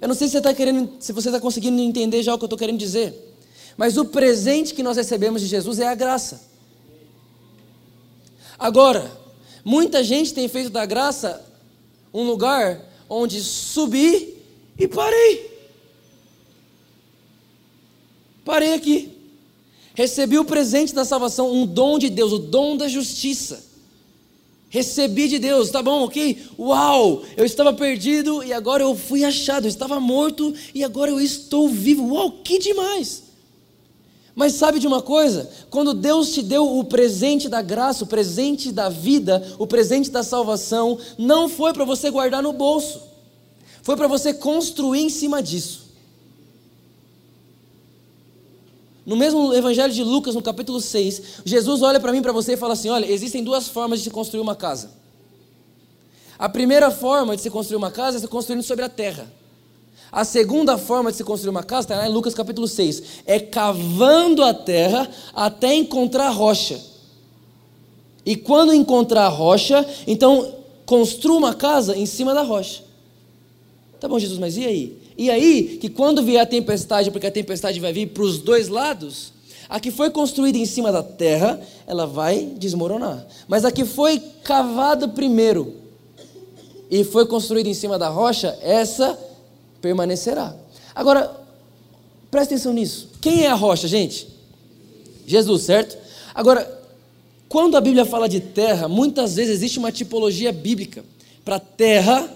Eu 0.00 0.06
não 0.08 0.14
sei 0.14 0.28
se 0.28 0.32
você 0.32 0.38
está 0.38 0.54
querendo, 0.54 0.90
se 1.00 1.12
você 1.12 1.28
está 1.28 1.40
conseguindo 1.40 1.80
entender 1.80 2.22
já 2.22 2.34
o 2.34 2.38
que 2.38 2.44
eu 2.44 2.46
estou 2.46 2.58
querendo 2.58 2.78
dizer, 2.78 3.34
mas 3.76 3.96
o 3.96 4.04
presente 4.04 4.74
que 4.74 4.82
nós 4.82 4.96
recebemos 4.96 5.40
de 5.42 5.48
Jesus 5.48 5.80
é 5.80 5.88
a 5.88 5.94
graça. 5.94 6.42
Agora, 8.58 9.10
muita 9.66 10.04
gente 10.04 10.32
tem 10.32 10.46
feito 10.46 10.70
da 10.70 10.86
graça 10.86 11.44
um 12.14 12.22
lugar 12.22 12.80
onde 13.10 13.40
subi 13.40 14.32
e 14.78 14.86
parei. 14.86 15.50
Parei 18.44 18.74
aqui. 18.74 19.10
Recebi 19.92 20.38
o 20.38 20.44
presente 20.44 20.94
da 20.94 21.04
salvação, 21.04 21.52
um 21.52 21.66
dom 21.66 21.98
de 21.98 22.08
Deus, 22.08 22.30
o 22.30 22.38
dom 22.38 22.76
da 22.76 22.86
justiça. 22.86 23.66
Recebi 24.68 25.26
de 25.26 25.40
Deus, 25.40 25.70
tá 25.70 25.82
bom, 25.82 26.04
ok? 26.04 26.46
Uau, 26.56 27.24
eu 27.36 27.44
estava 27.44 27.72
perdido 27.72 28.44
e 28.44 28.52
agora 28.52 28.84
eu 28.84 28.94
fui 28.94 29.24
achado, 29.24 29.64
eu 29.64 29.68
estava 29.68 29.98
morto 29.98 30.54
e 30.72 30.84
agora 30.84 31.10
eu 31.10 31.20
estou 31.20 31.68
vivo. 31.68 32.14
Uau, 32.14 32.30
que 32.30 32.60
demais! 32.60 33.25
Mas 34.36 34.52
sabe 34.52 34.78
de 34.78 34.86
uma 34.86 35.00
coisa? 35.00 35.50
Quando 35.70 35.94
Deus 35.94 36.30
te 36.30 36.42
deu 36.42 36.78
o 36.78 36.84
presente 36.84 37.48
da 37.48 37.62
graça, 37.62 38.04
o 38.04 38.06
presente 38.06 38.70
da 38.70 38.90
vida, 38.90 39.42
o 39.58 39.66
presente 39.66 40.10
da 40.10 40.22
salvação, 40.22 40.98
não 41.16 41.48
foi 41.48 41.72
para 41.72 41.86
você 41.86 42.10
guardar 42.10 42.42
no 42.42 42.52
bolso, 42.52 43.00
foi 43.82 43.96
para 43.96 44.06
você 44.06 44.34
construir 44.34 45.00
em 45.00 45.08
cima 45.08 45.42
disso. 45.42 45.86
No 49.06 49.16
mesmo 49.16 49.54
Evangelho 49.54 49.94
de 49.94 50.04
Lucas, 50.04 50.34
no 50.34 50.42
capítulo 50.42 50.82
6, 50.82 51.22
Jesus 51.42 51.80
olha 51.80 51.98
para 51.98 52.12
mim, 52.12 52.20
para 52.20 52.32
você 52.32 52.52
e 52.52 52.56
fala 52.58 52.74
assim: 52.74 52.90
olha, 52.90 53.10
existem 53.10 53.42
duas 53.42 53.68
formas 53.68 54.00
de 54.00 54.04
se 54.04 54.10
construir 54.10 54.42
uma 54.42 54.54
casa. 54.54 54.90
A 56.38 56.48
primeira 56.48 56.90
forma 56.90 57.34
de 57.34 57.40
se 57.40 57.48
construir 57.48 57.78
uma 57.78 57.90
casa 57.90 58.18
é 58.18 58.20
se 58.20 58.28
construindo 58.28 58.62
sobre 58.62 58.84
a 58.84 58.88
terra. 58.90 59.32
A 60.16 60.24
segunda 60.24 60.78
forma 60.78 61.10
de 61.10 61.18
se 61.18 61.24
construir 61.24 61.50
uma 61.50 61.62
casa, 61.62 61.92
está 61.92 62.08
em 62.08 62.10
Lucas 62.10 62.32
capítulo 62.32 62.66
6, 62.66 63.02
é 63.26 63.38
cavando 63.38 64.42
a 64.42 64.54
terra 64.54 65.06
até 65.34 65.74
encontrar 65.74 66.30
rocha. 66.30 66.80
E 68.24 68.34
quando 68.34 68.72
encontrar 68.72 69.28
rocha, 69.28 69.86
então 70.06 70.54
construa 70.86 71.36
uma 71.36 71.52
casa 71.52 71.94
em 71.94 72.06
cima 72.06 72.32
da 72.32 72.40
rocha. 72.40 72.82
Tá 74.00 74.08
bom, 74.08 74.18
Jesus, 74.18 74.38
mas 74.38 74.56
e 74.56 74.64
aí? 74.64 74.98
E 75.18 75.28
aí, 75.30 75.76
que 75.78 75.90
quando 75.90 76.22
vier 76.22 76.40
a 76.40 76.46
tempestade, 76.46 77.10
porque 77.10 77.26
a 77.26 77.30
tempestade 77.30 77.78
vai 77.78 77.92
vir 77.92 78.06
para 78.06 78.22
os 78.22 78.38
dois 78.38 78.68
lados, 78.68 79.34
a 79.68 79.78
que 79.78 79.90
foi 79.90 80.08
construída 80.08 80.56
em 80.56 80.64
cima 80.64 80.90
da 80.90 81.02
terra, 81.02 81.60
ela 81.86 82.06
vai 82.06 82.54
desmoronar. 82.56 83.26
Mas 83.46 83.66
a 83.66 83.70
que 83.70 83.84
foi 83.84 84.18
cavada 84.42 85.06
primeiro 85.06 85.74
e 86.90 87.04
foi 87.04 87.26
construída 87.26 87.68
em 87.68 87.74
cima 87.74 87.98
da 87.98 88.08
rocha, 88.08 88.58
essa 88.62 89.25
permanecerá. 89.86 90.54
Agora, 90.94 91.30
presta 92.30 92.54
atenção 92.54 92.72
nisso. 92.72 93.10
Quem 93.20 93.44
é 93.44 93.48
a 93.48 93.54
rocha, 93.54 93.86
gente? 93.86 94.26
Jesus, 95.26 95.62
certo? 95.62 95.96
Agora, 96.34 96.76
Quando 97.48 97.76
a 97.76 97.80
Bíblia 97.80 98.04
fala 98.04 98.28
de 98.28 98.40
terra, 98.40 98.88
muitas 98.88 99.36
vezes 99.36 99.54
existe 99.54 99.78
uma 99.78 99.92
tipologia 99.92 100.52
bíblica 100.52 101.04
para 101.44 101.60
terra. 101.60 102.28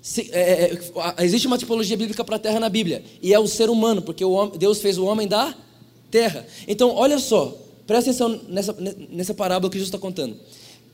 Se, 0.00 0.30
é, 0.32 0.72
é, 1.18 1.24
existe 1.24 1.46
uma 1.46 1.58
tipologia 1.58 1.96
bíblica 1.96 2.24
para 2.24 2.36
a 2.36 2.38
terra 2.38 2.60
na 2.60 2.68
Bíblia, 2.68 3.04
e 3.20 3.34
é 3.34 3.38
o 3.38 3.46
ser 3.46 3.68
humano, 3.68 4.00
porque 4.00 4.24
o, 4.24 4.46
Deus 4.50 4.80
fez 4.80 4.96
o 4.96 5.04
homem 5.04 5.26
da 5.26 5.54
terra. 6.10 6.46
Então, 6.66 6.94
olha 6.94 7.18
só, 7.18 7.54
presta 7.86 8.10
atenção 8.10 8.40
nessa, 8.48 8.74
nessa 9.10 9.34
parábola 9.34 9.70
que 9.70 9.76
Jesus 9.76 9.88
está 9.88 9.98
contando. 9.98 10.36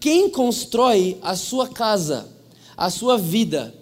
Quem 0.01 0.31
constrói 0.31 1.19
a 1.23 1.37
sua 1.37 1.69
casa, 1.69 2.27
a 2.77 2.89
sua 2.89 3.19
vida, 3.19 3.73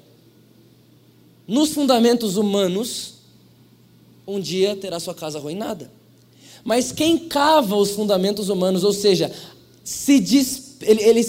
nos 1.47 1.73
fundamentos 1.73 2.37
humanos, 2.37 3.15
um 4.27 4.41
dia 4.41 4.77
terá 4.77 5.01
sua 5.01 5.15
casa 5.15 5.39
arruinada. 5.39 5.91
Mas 6.65 6.93
quem 6.93 7.19
cava 7.19 7.77
os 7.77 7.91
fundamentos 7.91 8.49
humanos, 8.49 8.85
ou 8.85 8.93
seja, 8.93 9.33
se 9.83 10.21
diz, 10.21 10.77
ele, 10.83 11.03
ele, 11.03 11.21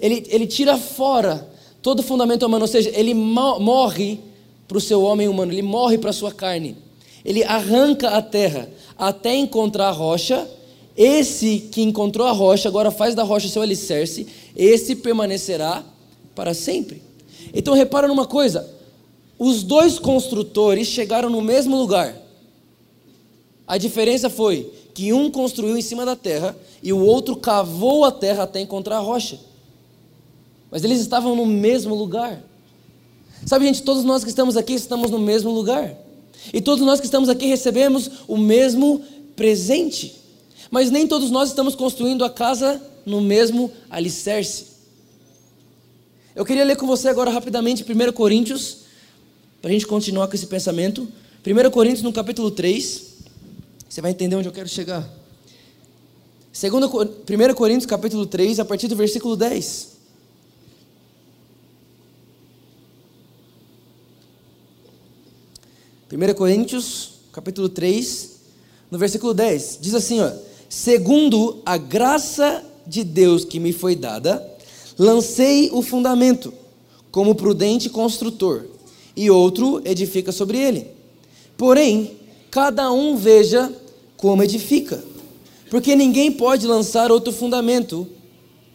ele, 0.00 0.26
ele 0.28 0.46
tira 0.46 0.76
fora 0.76 1.48
todo 1.80 2.00
o 2.00 2.02
fundamento 2.02 2.44
humano, 2.44 2.64
ou 2.64 2.68
seja, 2.68 2.90
ele 2.94 3.14
morre 3.14 4.18
para 4.66 4.78
o 4.78 4.80
seu 4.80 5.02
homem 5.02 5.28
humano, 5.28 5.52
ele 5.52 5.62
morre 5.62 5.98
para 5.98 6.10
a 6.10 6.12
sua 6.12 6.32
carne. 6.32 6.76
Ele 7.24 7.44
arranca 7.44 8.10
a 8.10 8.22
terra 8.22 8.68
até 8.98 9.34
encontrar 9.34 9.88
a 9.88 9.92
rocha. 9.92 10.48
Esse 10.96 11.68
que 11.70 11.82
encontrou 11.82 12.26
a 12.26 12.32
rocha, 12.32 12.68
agora 12.68 12.90
faz 12.90 13.14
da 13.14 13.22
rocha 13.22 13.48
seu 13.48 13.62
alicerce, 13.62 14.26
esse 14.56 14.96
permanecerá 14.96 15.84
para 16.34 16.52
sempre. 16.52 17.02
Então 17.54 17.74
repara 17.74 18.08
numa 18.08 18.26
coisa: 18.26 18.68
os 19.40 19.62
dois 19.62 19.98
construtores 19.98 20.86
chegaram 20.86 21.30
no 21.30 21.40
mesmo 21.40 21.74
lugar. 21.74 22.14
A 23.66 23.78
diferença 23.78 24.28
foi 24.28 24.70
que 24.92 25.14
um 25.14 25.30
construiu 25.30 25.78
em 25.78 25.80
cima 25.80 26.04
da 26.04 26.14
terra 26.14 26.54
e 26.82 26.92
o 26.92 27.02
outro 27.02 27.34
cavou 27.34 28.04
a 28.04 28.12
terra 28.12 28.42
até 28.42 28.60
encontrar 28.60 28.98
a 28.98 29.00
rocha. 29.00 29.40
Mas 30.70 30.84
eles 30.84 31.00
estavam 31.00 31.34
no 31.34 31.46
mesmo 31.46 31.94
lugar. 31.94 32.42
Sabe, 33.46 33.64
gente, 33.64 33.82
todos 33.82 34.04
nós 34.04 34.22
que 34.22 34.28
estamos 34.28 34.58
aqui 34.58 34.74
estamos 34.74 35.10
no 35.10 35.18
mesmo 35.18 35.50
lugar. 35.50 35.96
E 36.52 36.60
todos 36.60 36.84
nós 36.84 37.00
que 37.00 37.06
estamos 37.06 37.30
aqui 37.30 37.46
recebemos 37.46 38.10
o 38.28 38.36
mesmo 38.36 39.02
presente. 39.34 40.16
Mas 40.70 40.90
nem 40.90 41.06
todos 41.06 41.30
nós 41.30 41.48
estamos 41.48 41.74
construindo 41.74 42.26
a 42.26 42.30
casa 42.30 42.78
no 43.06 43.22
mesmo 43.22 43.72
alicerce. 43.88 44.66
Eu 46.36 46.44
queria 46.44 46.64
ler 46.64 46.76
com 46.76 46.86
você 46.86 47.08
agora 47.08 47.30
rapidamente 47.30 47.82
1 47.82 48.12
Coríntios, 48.12 48.89
para 49.60 49.70
a 49.70 49.72
gente 49.72 49.86
continuar 49.86 50.28
com 50.28 50.34
esse 50.34 50.46
pensamento. 50.46 51.06
1 51.46 51.70
Coríntios, 51.70 52.02
no 52.02 52.12
capítulo 52.12 52.50
3. 52.50 53.10
Você 53.88 54.00
vai 54.00 54.10
entender 54.10 54.36
onde 54.36 54.48
eu 54.48 54.52
quero 54.52 54.68
chegar. 54.68 55.08
1 56.52 57.54
Coríntios, 57.54 57.86
capítulo 57.86 58.26
3, 58.26 58.60
a 58.60 58.64
partir 58.64 58.88
do 58.88 58.96
versículo 58.96 59.36
10. 59.36 60.00
Primeira 66.08 66.34
Coríntios, 66.34 67.12
capítulo 67.32 67.68
3, 67.68 68.30
no 68.90 68.98
versículo 68.98 69.32
10, 69.32 69.78
diz 69.80 69.94
assim, 69.94 70.20
ó: 70.20 70.32
"Segundo 70.68 71.62
a 71.64 71.76
graça 71.76 72.64
de 72.84 73.04
Deus 73.04 73.44
que 73.44 73.60
me 73.60 73.72
foi 73.72 73.94
dada, 73.94 74.44
lancei 74.98 75.70
o 75.72 75.82
fundamento, 75.82 76.52
como 77.12 77.36
prudente 77.36 77.88
construtor, 77.88 78.66
e 79.16 79.30
outro 79.30 79.80
edifica 79.84 80.32
sobre 80.32 80.58
ele. 80.58 80.86
Porém, 81.56 82.16
cada 82.50 82.90
um 82.92 83.16
veja 83.16 83.72
como 84.16 84.42
edifica. 84.42 85.02
Porque 85.68 85.94
ninguém 85.94 86.32
pode 86.32 86.66
lançar 86.66 87.12
outro 87.12 87.32
fundamento 87.32 88.06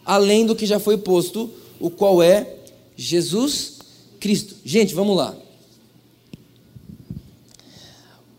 além 0.05 0.45
do 0.45 0.55
que 0.55 0.65
já 0.65 0.79
foi 0.79 0.97
posto, 0.97 1.49
o 1.79 1.89
qual 1.89 2.21
é 2.21 2.55
Jesus 2.95 3.79
Cristo. 4.19 4.55
Gente, 4.63 4.93
vamos 4.93 5.17
lá. 5.17 5.35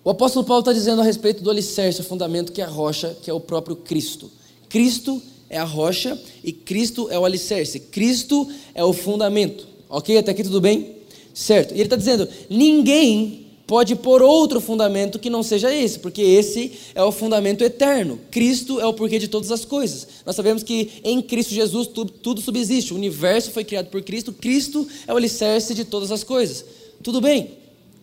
O 0.05 0.11
apóstolo 0.11 0.47
Paulo 0.47 0.61
está 0.61 0.73
dizendo 0.73 1.00
a 1.00 1.05
respeito 1.05 1.43
do 1.43 1.50
alicerce, 1.50 2.00
o 2.00 2.05
fundamento 2.05 2.53
que 2.53 2.62
é 2.62 2.65
a 2.65 2.69
rocha, 2.69 3.17
que 3.21 3.29
é 3.29 3.35
o 3.35 3.41
próprio 3.41 3.75
Cristo. 3.75 4.31
Cristo 4.69 5.21
é 5.50 5.59
a 5.59 5.65
rocha 5.65 6.19
e 6.45 6.53
Cristo 6.53 7.11
é 7.11 7.19
o 7.19 7.25
alicerce. 7.25 7.81
Cristo 7.81 8.49
é 8.73 8.85
o 8.85 8.93
fundamento. 8.93 9.67
Ok? 9.88 10.17
Até 10.17 10.31
aqui 10.31 10.45
tudo 10.45 10.61
bem? 10.61 10.96
Certo. 11.37 11.73
E 11.73 11.75
ele 11.75 11.83
está 11.83 11.97
dizendo: 11.97 12.26
ninguém 12.49 13.47
pode 13.66 13.95
pôr 13.95 14.23
outro 14.23 14.59
fundamento 14.59 15.19
que 15.19 15.28
não 15.28 15.43
seja 15.43 15.71
esse, 15.75 15.99
porque 15.99 16.23
esse 16.23 16.73
é 16.95 17.02
o 17.05 17.12
fundamento 17.12 17.62
eterno. 17.62 18.19
Cristo 18.31 18.81
é 18.81 18.87
o 18.87 18.95
porquê 18.95 19.19
de 19.19 19.28
todas 19.28 19.50
as 19.50 19.62
coisas. 19.62 20.09
Nós 20.25 20.35
sabemos 20.35 20.62
que 20.62 20.93
em 21.05 21.21
Cristo 21.21 21.52
Jesus 21.52 21.88
tudo, 21.88 22.11
tudo 22.11 22.40
subsiste. 22.40 22.95
O 22.95 22.97
universo 22.97 23.50
foi 23.50 23.64
criado 23.64 23.88
por 23.88 24.00
Cristo. 24.00 24.33
Cristo 24.33 24.88
é 25.07 25.12
o 25.12 25.16
alicerce 25.19 25.75
de 25.75 25.85
todas 25.85 26.11
as 26.11 26.25
coisas. 26.25 26.64
Tudo 27.02 27.21
bem? 27.21 27.59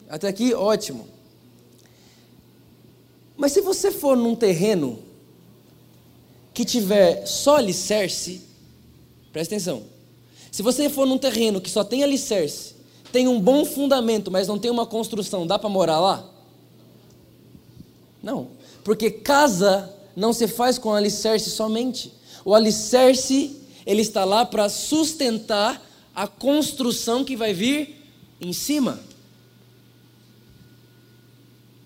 Até 0.08 0.28
aqui, 0.28 0.54
ótimo. 0.54 1.08
Mas 3.36 3.52
se 3.52 3.62
você 3.62 3.90
for 3.90 4.16
num 4.16 4.36
terreno 4.36 5.00
que 6.54 6.64
tiver 6.64 7.26
só 7.26 7.56
alicerce, 7.56 8.42
presta 9.32 9.56
atenção. 9.56 9.82
Se 10.52 10.62
você 10.62 10.88
for 10.88 11.08
num 11.08 11.18
terreno 11.18 11.60
que 11.60 11.72
só 11.72 11.84
tem 11.84 12.04
alicerce, 12.04 12.73
tem 13.14 13.28
um 13.28 13.40
bom 13.40 13.64
fundamento, 13.64 14.32
mas 14.32 14.48
não 14.48 14.58
tem 14.58 14.72
uma 14.72 14.88
construção, 14.88 15.46
dá 15.46 15.60
para 15.60 15.70
morar 15.70 16.00
lá? 16.00 16.28
Não, 18.24 18.48
porque 18.84 19.12
casa 19.12 19.94
não 20.16 20.34
se 20.34 20.48
faz 20.48 20.80
com 20.80 20.92
alicerce 20.92 21.52
somente. 21.52 22.12
O 22.44 22.56
alicerce, 22.56 23.56
ele 23.86 24.02
está 24.02 24.26
lá 24.26 24.44
para 24.48 24.68
sustentar 24.68 25.80
a 26.16 26.28
construção 26.28 27.24
que 27.24 27.38
vai 27.38 27.54
vir 27.54 28.04
em 28.42 28.52
cima. 28.52 29.00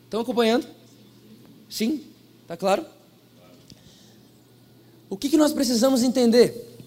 Estão 0.05 0.21
acompanhando? 0.21 0.65
Sim? 1.69 2.03
Está 2.43 2.55
claro? 2.55 2.85
O 5.09 5.17
que, 5.17 5.27
que 5.27 5.35
nós 5.35 5.51
precisamos 5.51 6.03
entender? 6.03 6.79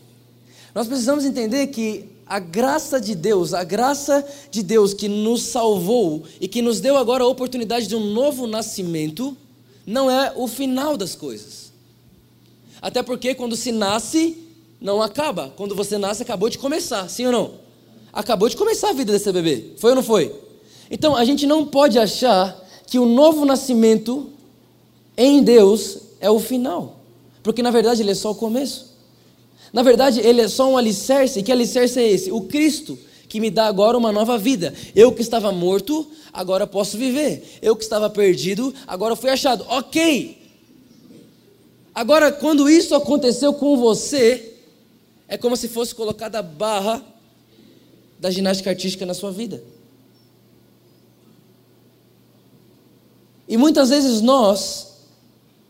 Nós 0.75 0.87
precisamos 0.87 1.26
entender 1.26 1.66
que 1.66 2.09
a 2.31 2.39
graça 2.39 3.01
de 3.01 3.17
Deus, 3.17 3.53
a 3.53 3.65
graça 3.65 4.25
de 4.53 4.63
Deus 4.63 4.95
que 4.95 5.09
nos 5.09 5.43
salvou 5.43 6.23
e 6.41 6.47
que 6.47 6.63
nos 6.63 6.79
deu 6.79 6.97
agora 6.97 7.25
a 7.25 7.27
oportunidade 7.27 7.89
de 7.89 7.97
um 7.97 8.13
novo 8.13 8.47
nascimento, 8.47 9.37
não 9.85 10.09
é 10.09 10.33
o 10.37 10.47
final 10.47 10.97
das 10.97 11.17
coisas. 11.17 11.73
Até 12.81 13.03
porque 13.03 13.35
quando 13.35 13.57
se 13.57 13.73
nasce, 13.73 14.39
não 14.81 15.03
acaba. 15.03 15.53
Quando 15.57 15.75
você 15.75 15.99
nasce, 15.99 16.23
acabou 16.23 16.49
de 16.49 16.57
começar, 16.57 17.09
sim 17.09 17.27
ou 17.27 17.33
não? 17.33 17.55
Acabou 18.13 18.49
de 18.49 18.57
começar 18.57 18.91
a 18.91 18.93
vida 18.93 19.13
desse 19.13 19.33
bebê, 19.33 19.73
foi 19.79 19.91
ou 19.91 19.97
não 19.97 20.03
foi? 20.03 20.33
Então 20.89 21.17
a 21.17 21.25
gente 21.25 21.49
não 21.49 21.67
pode 21.67 21.99
achar 21.99 22.65
que 22.87 23.01
o 23.01 23.07
novo 23.07 23.45
nascimento 23.45 24.31
em 25.17 25.43
Deus 25.43 25.99
é 26.21 26.31
o 26.31 26.39
final, 26.39 27.01
porque 27.43 27.61
na 27.61 27.73
verdade 27.73 28.03
ele 28.03 28.13
é 28.13 28.15
só 28.15 28.31
o 28.31 28.37
começo. 28.37 28.89
Na 29.73 29.83
verdade, 29.83 30.21
ele 30.21 30.41
é 30.41 30.49
só 30.49 30.71
um 30.71 30.77
alicerce. 30.77 31.43
Que 31.43 31.53
alicerce 31.53 32.00
é 32.00 32.11
esse? 32.11 32.33
O 32.33 32.43
Cristo, 32.43 32.99
que 33.29 33.41
me 33.41 33.50
dá 33.50 33.67
agora 33.67 33.97
uma 33.97 34.11
nova 34.11 34.37
vida. 34.37 34.75
Eu 34.95 35.12
que 35.12 35.23
estava 35.23 35.53
morto, 35.53 36.11
agora 36.33 36.67
posso 36.67 36.97
viver. 36.97 37.59
Eu 37.62 37.77
que 37.77 37.85
estava 37.85 38.11
perdido, 38.11 38.75
agora 38.87 39.15
fui 39.15 39.31
achado. 39.31 39.65
Ok. 39.69 40.39
Agora, 41.95 42.33
quando 42.33 42.69
isso 42.69 42.95
aconteceu 42.95 43.53
com 43.55 43.77
você, 43.77 44.55
é 45.29 45.37
como 45.37 45.57
se 45.57 45.69
fosse 45.69 45.95
colocada 45.95 46.39
a 46.41 46.43
barra 46.43 47.05
da 48.19 48.31
ginástica 48.31 48.71
artística 48.71 49.07
na 49.07 49.15
sua 49.15 49.31
vida. 49.31 49.62
E 53.49 53.57
muitas 53.57 53.91
vezes 53.91 54.21
nós 54.21 54.89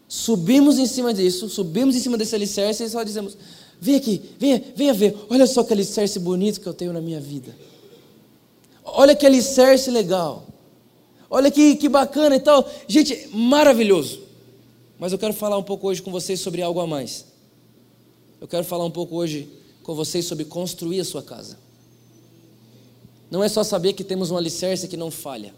subimos 0.09 0.79
em 0.79 0.87
cima 0.87 1.15
disso, 1.15 1.49
subimos 1.49 1.95
em 1.95 2.01
cima 2.01 2.19
desse 2.19 2.35
alicerce 2.35 2.85
e 2.85 2.91
só 2.91 3.03
dizemos: 3.03 3.39
Vem 3.81 3.97
aqui, 3.97 4.23
venha, 4.39 4.63
venha 4.77 4.93
ver. 4.93 5.17
Olha 5.31 5.47
só 5.47 5.65
que 5.65 5.73
alicerce 5.73 6.19
bonito 6.19 6.61
que 6.61 6.67
eu 6.67 6.75
tenho 6.75 6.93
na 6.93 7.01
minha 7.01 7.21
vida. 7.21 7.57
Olha 8.85 9.17
que 9.17 9.25
alicerce 9.25 9.91
legal. 9.91 10.45
Olha 11.31 11.51
que, 11.51 11.77
que 11.77 11.89
bacana 11.89 12.37
e 12.37 12.41
tal. 12.41 12.69
Gente, 12.87 13.29
maravilhoso. 13.33 14.21
Mas 14.99 15.13
eu 15.13 15.19
quero 15.19 15.33
falar 15.33 15.57
um 15.57 15.63
pouco 15.63 15.89
hoje 15.89 16.03
com 16.03 16.11
vocês 16.11 16.41
sobre 16.41 16.61
algo 16.61 16.81
a 16.81 16.87
mais. 16.87 17.25
Eu 18.41 18.47
quero 18.47 18.65
falar 18.65 18.85
um 18.85 18.91
pouco 18.91 19.17
hoje 19.17 19.49
com 19.83 19.95
vocês 19.95 20.27
sobre 20.27 20.45
construir 20.45 21.01
a 21.01 21.05
sua 21.05 21.23
casa. 21.23 21.57
Não 23.31 23.43
é 23.43 23.49
só 23.49 23.63
saber 23.63 23.95
que 23.95 24.05
temos 24.05 24.31
um 24.31 24.37
alicerce 24.37 24.89
que 24.89 24.97
não 24.97 25.11
falha. 25.11 25.55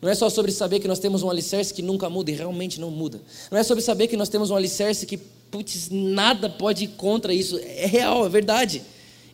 Não 0.00 0.08
é 0.08 0.14
só 0.14 0.30
sobre 0.30 0.50
saber 0.50 0.80
que 0.80 0.88
nós 0.88 0.98
temos 0.98 1.22
um 1.22 1.30
alicerce 1.30 1.72
que 1.72 1.82
nunca 1.82 2.08
muda 2.08 2.30
e 2.30 2.34
realmente 2.34 2.80
não 2.80 2.90
muda. 2.90 3.20
Não 3.50 3.58
é 3.58 3.62
sobre 3.62 3.84
saber 3.84 4.08
que 4.08 4.16
nós 4.16 4.28
temos 4.28 4.50
um 4.50 4.56
alicerce 4.56 5.04
que 5.04 5.20
putz, 5.50 5.88
nada 5.90 6.48
pode 6.48 6.84
ir 6.84 6.88
contra 6.88 7.34
isso. 7.34 7.58
É 7.58 7.86
real, 7.86 8.24
é 8.24 8.28
verdade. 8.28 8.82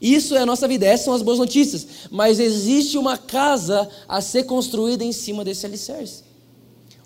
Isso 0.01 0.35
é 0.35 0.41
a 0.41 0.47
nossa 0.47 0.69
vida, 0.69 0.87
essas 0.87 1.05
são 1.05 1.15
as 1.15 1.23
boas 1.23 1.39
notícias. 1.39 1.87
Mas 2.11 2.39
existe 2.39 2.99
uma 2.99 3.17
casa 3.17 3.89
a 4.09 4.21
ser 4.21 4.45
construída 4.45 5.05
em 5.05 5.13
cima 5.13 5.45
desse 5.45 5.67
alicerce. 5.67 6.25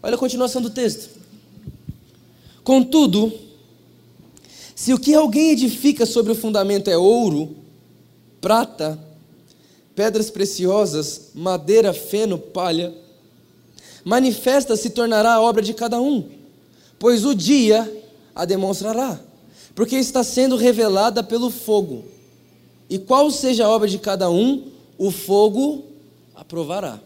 Olha 0.02 0.14
a 0.14 0.18
continuação 0.18 0.62
do 0.62 0.70
texto. 0.70 1.10
Contudo, 2.64 3.32
Se 4.80 4.94
o 4.94 4.98
que 4.98 5.14
alguém 5.14 5.50
edifica 5.50 6.06
sobre 6.06 6.32
o 6.32 6.34
fundamento 6.34 6.88
é 6.88 6.96
ouro, 6.96 7.54
prata, 8.40 8.98
pedras 9.94 10.30
preciosas, 10.30 11.32
madeira, 11.34 11.92
feno, 11.92 12.38
palha, 12.38 12.94
manifesta 14.02 14.74
se 14.76 14.88
tornará 14.88 15.34
a 15.34 15.40
obra 15.42 15.60
de 15.60 15.74
cada 15.74 16.00
um, 16.00 16.26
pois 16.98 17.26
o 17.26 17.34
dia 17.34 17.99
a 18.34 18.44
demonstrará, 18.44 19.20
porque 19.74 19.96
está 19.96 20.22
sendo 20.22 20.56
revelada 20.56 21.22
pelo 21.22 21.50
fogo. 21.50 22.04
E 22.88 22.98
qual 22.98 23.30
seja 23.30 23.64
a 23.64 23.68
obra 23.68 23.88
de 23.88 23.98
cada 23.98 24.30
um, 24.30 24.64
o 24.98 25.10
fogo 25.10 25.84
aprovará. 26.34 27.00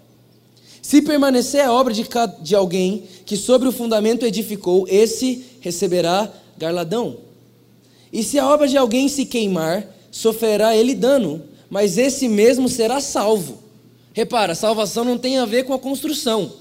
Se 0.80 1.00
permanecer 1.00 1.64
a 1.64 1.72
obra 1.72 1.94
de, 1.94 2.06
de 2.42 2.54
alguém 2.54 3.04
que 3.24 3.36
sobre 3.36 3.68
o 3.68 3.72
fundamento 3.72 4.26
edificou, 4.26 4.86
esse 4.88 5.44
receberá 5.60 6.30
garladão. 6.58 7.18
E 8.12 8.22
se 8.22 8.38
a 8.38 8.48
obra 8.48 8.68
de 8.68 8.76
alguém 8.76 9.08
se 9.08 9.24
queimar, 9.24 9.86
sofrerá 10.10 10.76
ele 10.76 10.94
dano, 10.94 11.42
mas 11.68 11.98
esse 11.98 12.28
mesmo 12.28 12.68
será 12.68 13.00
salvo. 13.00 13.62
Repara, 14.12 14.52
a 14.52 14.56
salvação 14.56 15.04
não 15.04 15.18
tem 15.18 15.38
a 15.38 15.44
ver 15.44 15.64
com 15.64 15.72
a 15.72 15.78
construção. 15.78 16.52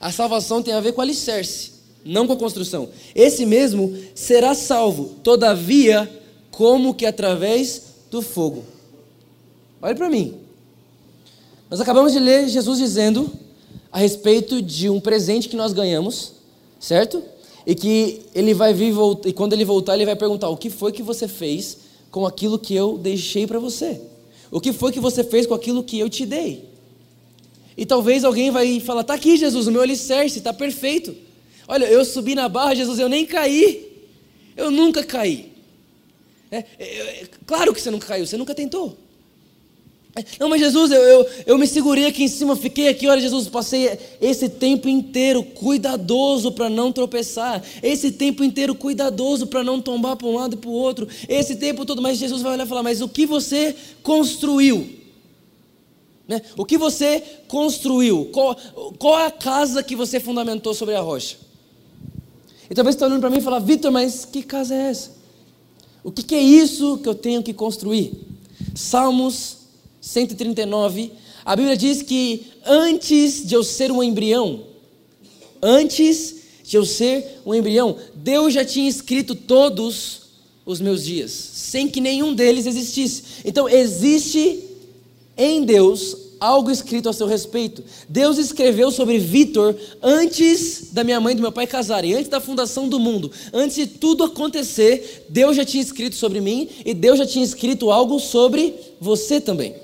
A 0.00 0.12
salvação 0.12 0.62
tem 0.62 0.72
a 0.72 0.80
ver 0.80 0.92
com 0.92 1.00
o 1.00 1.02
alicerce, 1.02 1.69
não 2.04 2.26
com 2.26 2.32
a 2.32 2.36
construção. 2.36 2.88
Esse 3.14 3.44
mesmo 3.44 3.96
será 4.14 4.54
salvo, 4.54 5.16
todavia, 5.22 6.10
como 6.50 6.94
que 6.94 7.06
através 7.06 7.82
do 8.10 8.22
fogo. 8.22 8.64
Olhe 9.80 9.94
para 9.94 10.10
mim. 10.10 10.34
Nós 11.70 11.80
acabamos 11.80 12.12
de 12.12 12.18
ler 12.18 12.48
Jesus 12.48 12.78
dizendo 12.78 13.30
a 13.92 13.98
respeito 13.98 14.60
de 14.60 14.88
um 14.90 15.00
presente 15.00 15.48
que 15.48 15.56
nós 15.56 15.72
ganhamos, 15.72 16.32
certo? 16.78 17.22
e 17.66 17.74
que 17.74 18.22
ele 18.34 18.54
vai 18.54 18.72
vir 18.72 18.92
e 19.24 19.32
quando 19.32 19.52
ele 19.52 19.64
voltar 19.64 19.94
ele 19.94 20.06
vai 20.06 20.16
perguntar 20.16 20.48
o 20.48 20.56
que 20.56 20.70
foi 20.70 20.92
que 20.92 21.02
você 21.02 21.28
fez 21.28 21.78
com 22.10 22.26
aquilo 22.26 22.58
que 22.58 22.74
eu 22.74 22.98
deixei 22.98 23.46
para 23.46 23.58
você? 23.58 24.00
O 24.50 24.60
que 24.60 24.72
foi 24.72 24.90
que 24.90 24.98
você 24.98 25.22
fez 25.22 25.46
com 25.46 25.54
aquilo 25.54 25.84
que 25.84 25.98
eu 25.98 26.10
te 26.10 26.26
dei? 26.26 26.64
E 27.76 27.86
talvez 27.86 28.24
alguém 28.24 28.50
vai 28.50 28.80
falar: 28.80 29.04
"Tá 29.04 29.14
aqui, 29.14 29.36
Jesus, 29.36 29.66
o 29.66 29.70
meu 29.70 29.82
alicerce 29.82 30.38
está 30.38 30.52
perfeito. 30.52 31.14
Olha, 31.70 31.84
eu 31.84 32.04
subi 32.04 32.34
na 32.34 32.48
barra, 32.48 32.74
Jesus, 32.74 32.98
eu 32.98 33.08
nem 33.08 33.24
caí. 33.24 33.88
Eu 34.56 34.72
nunca 34.72 35.04
caí. 35.04 35.52
É, 36.50 36.64
é, 36.80 36.84
é, 36.84 37.28
claro 37.46 37.72
que 37.72 37.80
você 37.80 37.92
nunca 37.92 38.08
caiu, 38.08 38.26
você 38.26 38.36
nunca 38.36 38.56
tentou. 38.56 38.98
Não, 40.40 40.48
mas 40.48 40.60
Jesus, 40.60 40.90
eu, 40.90 41.00
eu, 41.00 41.28
eu 41.46 41.58
me 41.58 41.68
segurei 41.68 42.06
aqui 42.06 42.24
em 42.24 42.28
cima, 42.28 42.56
fiquei 42.56 42.88
aqui, 42.88 43.06
olha, 43.06 43.20
Jesus, 43.20 43.46
passei 43.46 43.96
esse 44.20 44.48
tempo 44.48 44.88
inteiro 44.88 45.44
cuidadoso 45.44 46.50
para 46.50 46.68
não 46.68 46.90
tropeçar, 46.90 47.62
esse 47.80 48.10
tempo 48.10 48.42
inteiro 48.42 48.74
cuidadoso 48.74 49.46
para 49.46 49.62
não 49.62 49.80
tombar 49.80 50.16
para 50.16 50.26
um 50.26 50.34
lado 50.34 50.54
e 50.54 50.58
para 50.58 50.68
o 50.68 50.72
outro, 50.72 51.06
esse 51.28 51.54
tempo 51.54 51.86
todo, 51.86 52.02
mas 52.02 52.18
Jesus 52.18 52.42
vai 52.42 52.54
olhar 52.54 52.66
e 52.66 52.68
falar, 52.68 52.82
mas 52.82 53.00
o 53.00 53.08
que 53.08 53.24
você 53.24 53.76
construiu? 54.02 54.90
Né? 56.26 56.42
O 56.56 56.64
que 56.64 56.76
você 56.76 57.22
construiu? 57.46 58.28
Qual, 58.32 58.56
qual 58.98 59.20
é 59.20 59.26
a 59.26 59.30
casa 59.30 59.84
que 59.84 59.94
você 59.94 60.18
fundamentou 60.18 60.74
sobre 60.74 60.96
a 60.96 61.00
rocha? 61.00 61.49
E 62.70 62.74
talvez 62.74 62.94
você 62.94 62.98
está 62.98 63.06
olhando 63.06 63.20
para 63.20 63.30
mim 63.30 63.38
e 63.38 63.42
falar, 63.42 63.58
Vitor, 63.58 63.90
mas 63.90 64.24
que 64.24 64.44
casa 64.44 64.72
é 64.74 64.90
essa? 64.90 65.10
O 66.04 66.12
que, 66.12 66.22
que 66.22 66.36
é 66.36 66.40
isso 66.40 66.98
que 66.98 67.08
eu 67.08 67.14
tenho 67.16 67.42
que 67.42 67.52
construir? 67.52 68.12
Salmos 68.76 69.56
139, 70.00 71.12
a 71.44 71.56
Bíblia 71.56 71.76
diz 71.76 72.00
que 72.00 72.46
antes 72.64 73.44
de 73.44 73.54
eu 73.54 73.64
ser 73.64 73.90
um 73.90 74.02
embrião, 74.02 74.64
antes 75.60 76.36
de 76.62 76.76
eu 76.76 76.86
ser 76.86 77.40
um 77.44 77.52
embrião, 77.52 77.96
Deus 78.14 78.54
já 78.54 78.64
tinha 78.64 78.88
escrito 78.88 79.34
todos 79.34 80.20
os 80.64 80.80
meus 80.80 81.04
dias, 81.04 81.32
sem 81.32 81.88
que 81.88 82.00
nenhum 82.00 82.32
deles 82.32 82.66
existisse. 82.66 83.24
Então 83.44 83.68
existe 83.68 84.64
em 85.36 85.64
Deus 85.64 86.16
algo 86.40 86.70
escrito 86.70 87.08
a 87.08 87.12
seu 87.12 87.26
respeito. 87.26 87.84
Deus 88.08 88.38
escreveu 88.38 88.90
sobre 88.90 89.18
Vitor 89.18 89.76
antes 90.02 90.90
da 90.92 91.04
minha 91.04 91.20
mãe 91.20 91.32
e 91.32 91.36
do 91.36 91.42
meu 91.42 91.52
pai 91.52 91.66
casarem, 91.66 92.14
antes 92.14 92.28
da 92.28 92.40
fundação 92.40 92.88
do 92.88 92.98
mundo, 92.98 93.30
antes 93.52 93.76
de 93.76 93.86
tudo 93.86 94.24
acontecer, 94.24 95.26
Deus 95.28 95.54
já 95.54 95.64
tinha 95.64 95.82
escrito 95.82 96.16
sobre 96.16 96.40
mim 96.40 96.68
e 96.84 96.94
Deus 96.94 97.18
já 97.18 97.26
tinha 97.26 97.44
escrito 97.44 97.90
algo 97.90 98.18
sobre 98.18 98.74
você 98.98 99.40
também. 99.40 99.74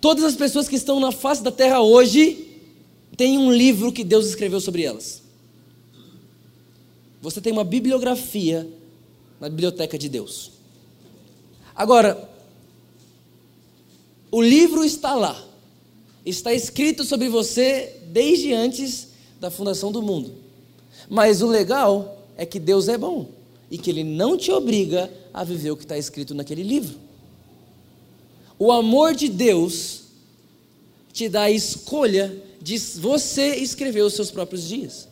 Todas 0.00 0.24
as 0.24 0.34
pessoas 0.34 0.68
que 0.68 0.76
estão 0.76 0.98
na 0.98 1.12
face 1.12 1.42
da 1.42 1.52
terra 1.52 1.80
hoje 1.80 2.46
têm 3.16 3.36
um 3.38 3.52
livro 3.52 3.92
que 3.92 4.02
Deus 4.02 4.26
escreveu 4.26 4.60
sobre 4.60 4.82
elas. 4.82 5.22
Você 7.20 7.40
tem 7.40 7.52
uma 7.52 7.64
bibliografia 7.64 8.66
na 9.40 9.48
biblioteca 9.48 9.98
de 9.98 10.08
Deus. 10.08 10.52
Agora, 11.74 12.30
o 14.30 14.40
livro 14.40 14.84
está 14.84 15.14
lá, 15.14 15.45
está 16.26 16.52
escrito 16.52 17.04
sobre 17.04 17.28
você 17.28 18.00
desde 18.08 18.52
antes 18.52 19.08
da 19.40 19.50
fundação 19.50 19.92
do 19.92 20.02
mundo. 20.02 20.34
Mas 21.08 21.40
o 21.40 21.46
legal 21.46 22.24
é 22.36 22.44
que 22.44 22.58
Deus 22.58 22.88
é 22.88 22.98
bom 22.98 23.28
e 23.70 23.78
que 23.78 23.88
Ele 23.88 24.02
não 24.02 24.36
te 24.36 24.50
obriga 24.50 25.10
a 25.32 25.44
viver 25.44 25.70
o 25.70 25.76
que 25.76 25.84
está 25.84 25.96
escrito 25.96 26.34
naquele 26.34 26.64
livro. 26.64 26.98
O 28.58 28.72
amor 28.72 29.14
de 29.14 29.28
Deus 29.28 30.00
te 31.12 31.28
dá 31.28 31.42
a 31.42 31.50
escolha 31.50 32.36
de 32.60 32.76
você 32.78 33.54
escrever 33.56 34.02
os 34.02 34.14
seus 34.14 34.30
próprios 34.30 34.66
dias. 34.66 35.08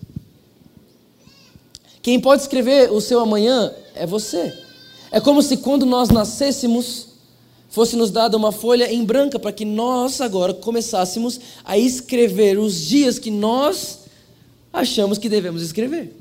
Quem 2.02 2.20
pode 2.20 2.42
escrever 2.42 2.90
o 2.90 3.00
seu 3.00 3.20
amanhã 3.20 3.72
é 3.94 4.06
você. 4.06 4.52
É 5.10 5.20
como 5.20 5.42
se 5.42 5.58
quando 5.58 5.86
nós 5.86 6.08
nascêssemos, 6.08 7.13
fosse 7.74 7.96
nos 7.96 8.12
dada 8.12 8.36
uma 8.36 8.52
folha 8.52 8.92
em 8.92 9.04
branca 9.04 9.36
para 9.36 9.50
que 9.50 9.64
nós 9.64 10.20
agora 10.20 10.54
começássemos 10.54 11.40
a 11.64 11.76
escrever 11.76 12.56
os 12.56 12.80
dias 12.80 13.18
que 13.18 13.32
nós 13.32 14.04
achamos 14.72 15.18
que 15.18 15.28
devemos 15.28 15.60
escrever. 15.60 16.14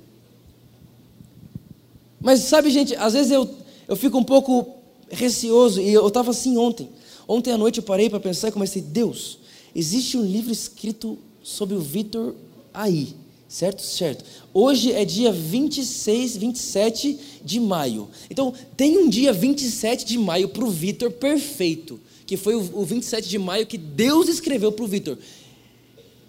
Mas 2.20 2.40
sabe, 2.40 2.72
gente, 2.72 2.96
às 2.96 3.14
vezes 3.14 3.32
eu, 3.32 3.48
eu 3.88 3.96
fico 3.96 4.18
um 4.18 4.24
pouco 4.24 4.68
receoso, 5.12 5.80
e 5.80 5.94
eu 5.94 6.08
estava 6.08 6.32
assim 6.32 6.58
ontem. 6.58 6.90
Ontem 7.28 7.52
à 7.52 7.58
noite 7.58 7.78
eu 7.78 7.84
parei 7.84 8.10
para 8.10 8.20
pensar 8.20 8.48
e 8.48 8.52
comecei, 8.52 8.82
Deus, 8.82 9.38
existe 9.76 10.18
um 10.18 10.24
livro 10.24 10.52
escrito 10.52 11.20
sobre 11.44 11.76
o 11.76 11.80
Vitor 11.80 12.34
aí, 12.74 13.14
certo? 13.54 13.84
Certo. 13.84 14.26
Hoje 14.52 14.92
é 14.92 15.06
dia 15.06 15.32
26, 15.32 16.38
27 16.38 17.20
de 17.44 17.60
maio. 17.60 18.10
Então, 18.28 18.52
tem 18.76 18.98
um 18.98 19.08
dia 19.08 19.32
27 19.32 20.06
de 20.06 20.18
maio 20.18 20.50
para 20.50 20.66
o 20.66 20.72
Vitor 20.72 21.12
perfeito, 21.12 22.00
que 22.26 22.36
foi 22.36 22.56
o, 22.56 22.80
o 22.80 22.84
27 22.84 23.30
de 23.30 23.38
maio 23.38 23.68
que 23.68 23.78
Deus 23.78 24.28
escreveu 24.28 24.72
para 24.72 24.84
o 24.84 24.88
Vitor. 24.88 25.20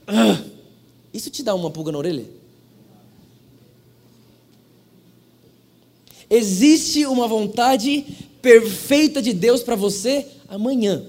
Ah, 0.07 0.39
isso 1.15 1.31
te 1.31 1.43
dá 1.43 1.55
uma 1.55 1.71
pulga 1.71 1.91
na 1.91 1.97
orelha? 1.97 2.27
Existe 6.29 7.07
uma 7.07 7.27
vontade 7.27 8.05
perfeita 8.43 9.23
de 9.23 9.33
Deus 9.33 9.63
para 9.63 9.77
você 9.77 10.27
amanhã. 10.47 11.07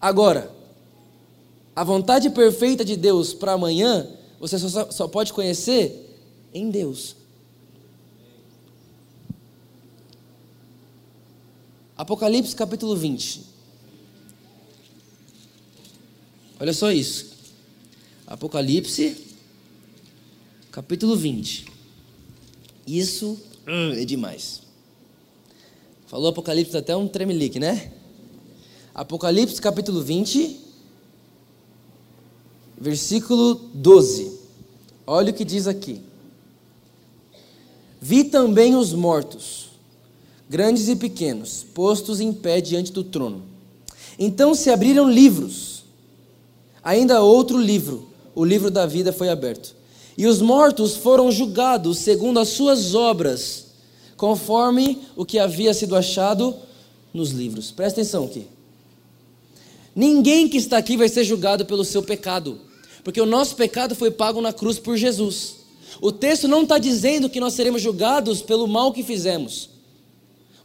Agora, 0.00 0.50
a 1.74 1.84
vontade 1.84 2.30
perfeita 2.30 2.82
de 2.82 2.96
Deus 2.96 3.34
para 3.34 3.52
amanhã, 3.52 4.08
você 4.38 4.58
só, 4.58 4.90
só 4.90 5.08
pode 5.08 5.32
conhecer 5.32 6.18
em 6.52 6.70
Deus. 6.70 7.16
Apocalipse 11.96 12.54
capítulo 12.54 12.94
20. 12.94 13.42
Olha 16.60 16.72
só 16.72 16.92
isso. 16.92 17.34
Apocalipse 18.26 19.16
capítulo 20.70 21.16
20. 21.16 21.66
Isso 22.86 23.40
hum, 23.66 23.92
é 23.92 24.04
demais. 24.04 24.62
Falou 26.06 26.28
Apocalipse 26.28 26.76
até 26.76 26.94
um 26.94 27.08
tremelique, 27.08 27.58
né? 27.58 27.92
Apocalipse 28.94 29.60
capítulo 29.60 30.02
20, 30.02 30.60
versículo 32.78 33.54
12. 33.74 34.32
Olha 35.06 35.30
o 35.30 35.34
que 35.34 35.44
diz 35.44 35.66
aqui. 35.66 36.00
Vi 38.00 38.24
também 38.24 38.76
os 38.76 38.92
mortos, 38.92 39.70
grandes 40.48 40.88
e 40.88 40.96
pequenos, 40.96 41.64
postos 41.74 42.20
em 42.20 42.32
pé 42.32 42.60
diante 42.60 42.92
do 42.92 43.02
trono. 43.02 43.42
Então 44.18 44.54
se 44.54 44.70
abriram 44.70 45.10
livros. 45.10 45.84
Ainda 46.82 47.20
outro 47.20 47.58
livro, 47.58 48.08
o 48.34 48.44
livro 48.44 48.70
da 48.70 48.86
vida 48.86 49.12
foi 49.12 49.28
aberto. 49.28 49.74
E 50.16 50.26
os 50.26 50.40
mortos 50.40 50.96
foram 50.96 51.30
julgados 51.30 51.98
segundo 51.98 52.38
as 52.38 52.48
suas 52.48 52.94
obras, 52.94 53.66
conforme 54.16 55.02
o 55.14 55.24
que 55.24 55.38
havia 55.38 55.74
sido 55.74 55.94
achado 55.96 56.54
nos 57.12 57.30
livros. 57.30 57.70
Presta 57.70 58.00
atenção 58.00 58.24
aqui. 58.24 58.46
Ninguém 59.94 60.48
que 60.48 60.58
está 60.58 60.76
aqui 60.78 60.96
vai 60.96 61.08
ser 61.08 61.24
julgado 61.24 61.64
pelo 61.64 61.84
seu 61.84 62.02
pecado, 62.02 62.60
porque 63.06 63.20
o 63.20 63.24
nosso 63.24 63.54
pecado 63.54 63.94
foi 63.94 64.10
pago 64.10 64.40
na 64.40 64.52
cruz 64.52 64.80
por 64.80 64.96
Jesus. 64.96 65.58
O 66.00 66.10
texto 66.10 66.48
não 66.48 66.64
está 66.64 66.76
dizendo 66.76 67.30
que 67.30 67.38
nós 67.38 67.52
seremos 67.52 67.80
julgados 67.80 68.42
pelo 68.42 68.66
mal 68.66 68.92
que 68.92 69.04
fizemos. 69.04 69.70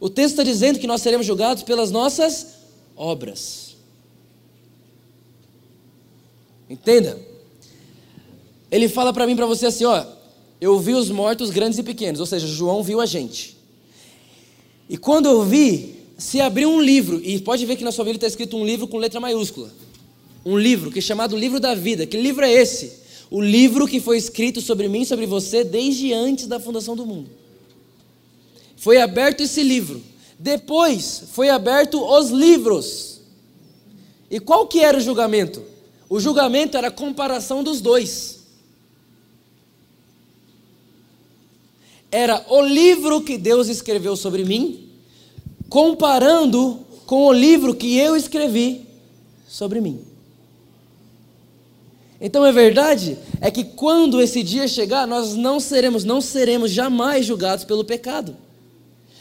O 0.00 0.10
texto 0.10 0.32
está 0.32 0.42
dizendo 0.42 0.80
que 0.80 0.86
nós 0.88 1.00
seremos 1.02 1.24
julgados 1.24 1.62
pelas 1.62 1.92
nossas 1.92 2.54
obras. 2.96 3.76
Entenda? 6.68 7.16
Ele 8.72 8.88
fala 8.88 9.12
para 9.12 9.24
mim, 9.24 9.36
para 9.36 9.46
você 9.46 9.66
assim, 9.66 9.84
ó, 9.84 10.04
eu 10.60 10.80
vi 10.80 10.94
os 10.94 11.10
mortos 11.10 11.48
grandes 11.48 11.78
e 11.78 11.84
pequenos, 11.84 12.18
ou 12.18 12.26
seja, 12.26 12.48
João 12.48 12.82
viu 12.82 13.00
a 13.00 13.06
gente. 13.06 13.56
E 14.88 14.96
quando 14.96 15.26
eu 15.26 15.44
vi, 15.44 15.94
se 16.18 16.40
abriu 16.40 16.68
um 16.70 16.80
livro, 16.80 17.20
e 17.22 17.38
pode 17.38 17.64
ver 17.64 17.76
que 17.76 17.84
na 17.84 17.92
sua 17.92 18.04
Bíblia 18.04 18.16
está 18.16 18.26
escrito 18.26 18.56
um 18.56 18.66
livro 18.66 18.88
com 18.88 18.98
letra 18.98 19.20
maiúscula. 19.20 19.72
Um 20.44 20.58
livro 20.58 20.90
que 20.90 20.98
é 20.98 21.02
chamado 21.02 21.36
Livro 21.36 21.60
da 21.60 21.74
Vida. 21.74 22.06
Que 22.06 22.16
livro 22.16 22.44
é 22.44 22.52
esse? 22.52 23.00
O 23.30 23.40
livro 23.40 23.86
que 23.86 24.00
foi 24.00 24.18
escrito 24.18 24.60
sobre 24.60 24.88
mim, 24.88 25.04
sobre 25.04 25.26
você, 25.26 25.64
desde 25.64 26.12
antes 26.12 26.46
da 26.46 26.58
fundação 26.58 26.96
do 26.96 27.06
mundo. 27.06 27.30
Foi 28.76 28.98
aberto 28.98 29.42
esse 29.42 29.62
livro. 29.62 30.02
Depois 30.38 31.24
foi 31.32 31.48
aberto 31.48 32.04
os 32.04 32.30
livros. 32.30 33.20
E 34.30 34.40
qual 34.40 34.66
que 34.66 34.80
era 34.80 34.98
o 34.98 35.00
julgamento? 35.00 35.62
O 36.08 36.18
julgamento 36.18 36.76
era 36.76 36.88
a 36.88 36.90
comparação 36.90 37.62
dos 37.62 37.80
dois. 37.80 38.40
Era 42.10 42.44
o 42.50 42.60
livro 42.60 43.22
que 43.22 43.38
Deus 43.38 43.68
escreveu 43.68 44.16
sobre 44.16 44.44
mim, 44.44 44.90
comparando 45.68 46.80
com 47.06 47.26
o 47.26 47.32
livro 47.32 47.74
que 47.74 47.96
eu 47.96 48.14
escrevi 48.14 48.86
sobre 49.48 49.80
mim. 49.80 50.11
Então 52.24 52.46
é 52.46 52.52
verdade 52.52 53.18
é 53.40 53.50
que 53.50 53.64
quando 53.64 54.22
esse 54.22 54.44
dia 54.44 54.68
chegar, 54.68 55.08
nós 55.08 55.34
não 55.34 55.58
seremos, 55.58 56.04
não 56.04 56.20
seremos 56.20 56.70
jamais 56.70 57.26
julgados 57.26 57.64
pelo 57.64 57.84
pecado. 57.84 58.36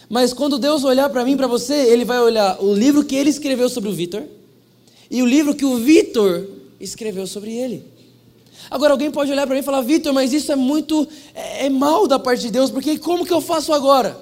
Mas 0.08 0.34
quando 0.34 0.60
Deus 0.60 0.84
olhar 0.84 1.10
para 1.10 1.26
mim, 1.26 1.36
para 1.36 1.48
você, 1.48 1.74
ele 1.74 2.06
vai 2.06 2.20
olhar 2.20 2.62
o 2.62 2.72
livro 2.76 3.04
que 3.04 3.16
ele 3.16 3.32
escreveu 3.32 3.68
sobre 3.70 3.90
o 3.90 3.94
Vitor 3.94 4.24
e 5.10 5.24
o 5.24 5.26
livro 5.26 5.56
que 5.56 5.66
o 5.66 5.78
Vitor 5.78 6.48
escreveu 6.80 7.26
sobre 7.26 7.52
ele. 7.52 7.84
Agora 8.70 8.94
alguém 8.94 9.10
pode 9.10 9.32
olhar 9.32 9.48
para 9.48 9.56
mim 9.56 9.62
e 9.62 9.66
falar, 9.66 9.82
Vitor, 9.82 10.14
mas 10.14 10.32
isso 10.32 10.52
é 10.52 10.56
muito 10.56 11.08
é, 11.34 11.66
é 11.66 11.70
mal 11.72 12.08
da 12.08 12.20
parte 12.20 12.42
de 12.42 12.52
Deus, 12.52 12.70
porque 12.70 13.00
como 13.00 13.26
que 13.26 13.34
eu 13.34 13.42
faço 13.42 13.74
agora? 13.74 14.16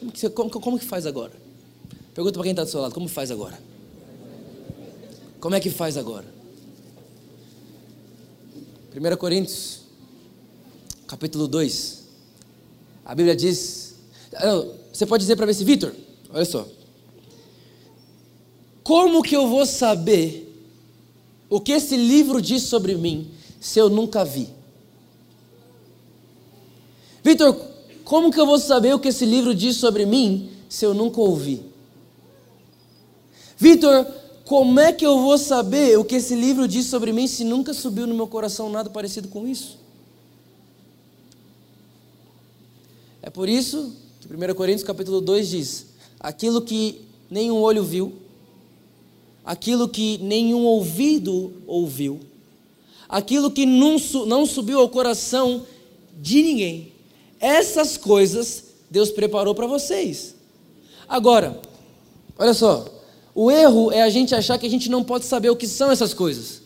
Como 0.00 0.10
que, 0.10 0.28
como, 0.30 0.50
como 0.50 0.78
que 0.80 0.84
faz 0.84 1.06
agora? 1.06 1.32
Pergunta 2.12 2.34
para 2.34 2.42
quem 2.42 2.50
está 2.50 2.64
do 2.64 2.70
seu 2.70 2.80
lado, 2.80 2.92
como 2.92 3.06
faz 3.06 3.30
agora? 3.30 3.56
Como 5.44 5.54
é 5.54 5.60
que 5.60 5.68
faz 5.68 5.98
agora? 5.98 6.24
1 8.96 9.16
Coríntios, 9.18 9.80
capítulo 11.06 11.46
2. 11.46 12.02
A 13.04 13.14
Bíblia 13.14 13.36
diz. 13.36 13.96
Você 14.90 15.04
pode 15.04 15.20
dizer 15.20 15.36
para 15.36 15.44
mim 15.44 15.52
assim, 15.52 15.66
Vitor, 15.66 15.92
olha 16.30 16.46
só. 16.46 16.66
Como 18.82 19.22
que 19.22 19.36
eu 19.36 19.46
vou 19.46 19.66
saber 19.66 20.50
o 21.50 21.60
que 21.60 21.72
esse 21.72 21.94
livro 21.94 22.40
diz 22.40 22.62
sobre 22.62 22.94
mim 22.94 23.30
se 23.60 23.78
eu 23.78 23.90
nunca 23.90 24.24
vi? 24.24 24.48
Vitor, 27.22 27.54
como 28.02 28.32
que 28.32 28.40
eu 28.40 28.46
vou 28.46 28.58
saber 28.58 28.94
o 28.94 28.98
que 28.98 29.08
esse 29.08 29.26
livro 29.26 29.54
diz 29.54 29.76
sobre 29.76 30.06
mim 30.06 30.48
se 30.70 30.86
eu 30.86 30.94
nunca 30.94 31.20
ouvi? 31.20 31.62
Vitor, 33.58 34.23
como 34.44 34.78
é 34.78 34.92
que 34.92 35.06
eu 35.06 35.20
vou 35.20 35.38
saber 35.38 35.98
o 35.98 36.04
que 36.04 36.16
esse 36.16 36.34
livro 36.34 36.68
diz 36.68 36.86
sobre 36.86 37.12
mim 37.12 37.26
se 37.26 37.44
nunca 37.44 37.72
subiu 37.72 38.06
no 38.06 38.14
meu 38.14 38.26
coração 38.26 38.68
nada 38.68 38.90
parecido 38.90 39.28
com 39.28 39.48
isso? 39.48 39.78
É 43.22 43.30
por 43.30 43.48
isso 43.48 43.92
que 44.20 44.28
1 44.28 44.54
Coríntios 44.54 44.86
capítulo 44.86 45.20
2 45.22 45.48
diz: 45.48 45.86
aquilo 46.20 46.60
que 46.60 47.00
nenhum 47.30 47.62
olho 47.62 47.82
viu, 47.82 48.12
aquilo 49.42 49.88
que 49.88 50.18
nenhum 50.18 50.64
ouvido 50.64 51.54
ouviu, 51.66 52.20
aquilo 53.08 53.50
que 53.50 53.64
não, 53.64 53.96
não 54.26 54.44
subiu 54.44 54.78
ao 54.78 54.90
coração 54.90 55.66
de 56.20 56.42
ninguém, 56.42 56.92
essas 57.40 57.96
coisas 57.96 58.64
Deus 58.90 59.10
preparou 59.10 59.54
para 59.54 59.66
vocês. 59.66 60.34
Agora, 61.08 61.60
olha 62.38 62.52
só, 62.52 62.93
o 63.34 63.50
erro 63.50 63.90
é 63.90 64.02
a 64.02 64.08
gente 64.08 64.34
achar 64.34 64.58
que 64.58 64.66
a 64.66 64.70
gente 64.70 64.88
não 64.88 65.02
pode 65.02 65.24
saber 65.24 65.50
o 65.50 65.56
que 65.56 65.66
são 65.66 65.90
essas 65.90 66.14
coisas. 66.14 66.62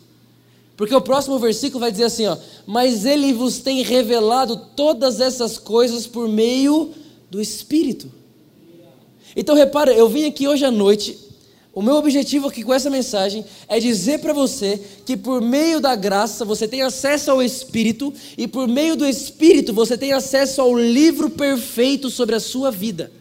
Porque 0.77 0.95
o 0.95 1.01
próximo 1.01 1.37
versículo 1.39 1.79
vai 1.79 1.91
dizer 1.91 2.05
assim, 2.05 2.27
ó: 2.27 2.37
"Mas 2.65 3.05
ele 3.05 3.33
vos 3.33 3.59
tem 3.59 3.81
revelado 3.81 4.55
todas 4.75 5.19
essas 5.19 5.57
coisas 5.57 6.05
por 6.05 6.29
meio 6.29 6.91
do 7.29 7.41
Espírito". 7.41 8.11
Então 9.35 9.55
repara, 9.55 9.91
eu 9.91 10.07
vim 10.07 10.25
aqui 10.25 10.47
hoje 10.47 10.63
à 10.63 10.71
noite, 10.71 11.17
o 11.73 11.81
meu 11.81 11.95
objetivo 11.95 12.47
aqui 12.47 12.63
com 12.63 12.73
essa 12.73 12.89
mensagem 12.89 13.45
é 13.67 13.79
dizer 13.79 14.19
para 14.19 14.33
você 14.33 14.79
que 15.05 15.15
por 15.15 15.41
meio 15.41 15.79
da 15.79 15.95
graça 15.95 16.43
você 16.43 16.67
tem 16.67 16.81
acesso 16.81 17.29
ao 17.31 17.41
Espírito 17.41 18.13
e 18.37 18.47
por 18.47 18.67
meio 18.67 18.95
do 18.95 19.07
Espírito 19.07 19.73
você 19.73 19.97
tem 19.97 20.11
acesso 20.11 20.61
ao 20.61 20.77
livro 20.77 21.29
perfeito 21.29 22.09
sobre 22.09 22.35
a 22.35 22.39
sua 22.39 22.71
vida. 22.71 23.11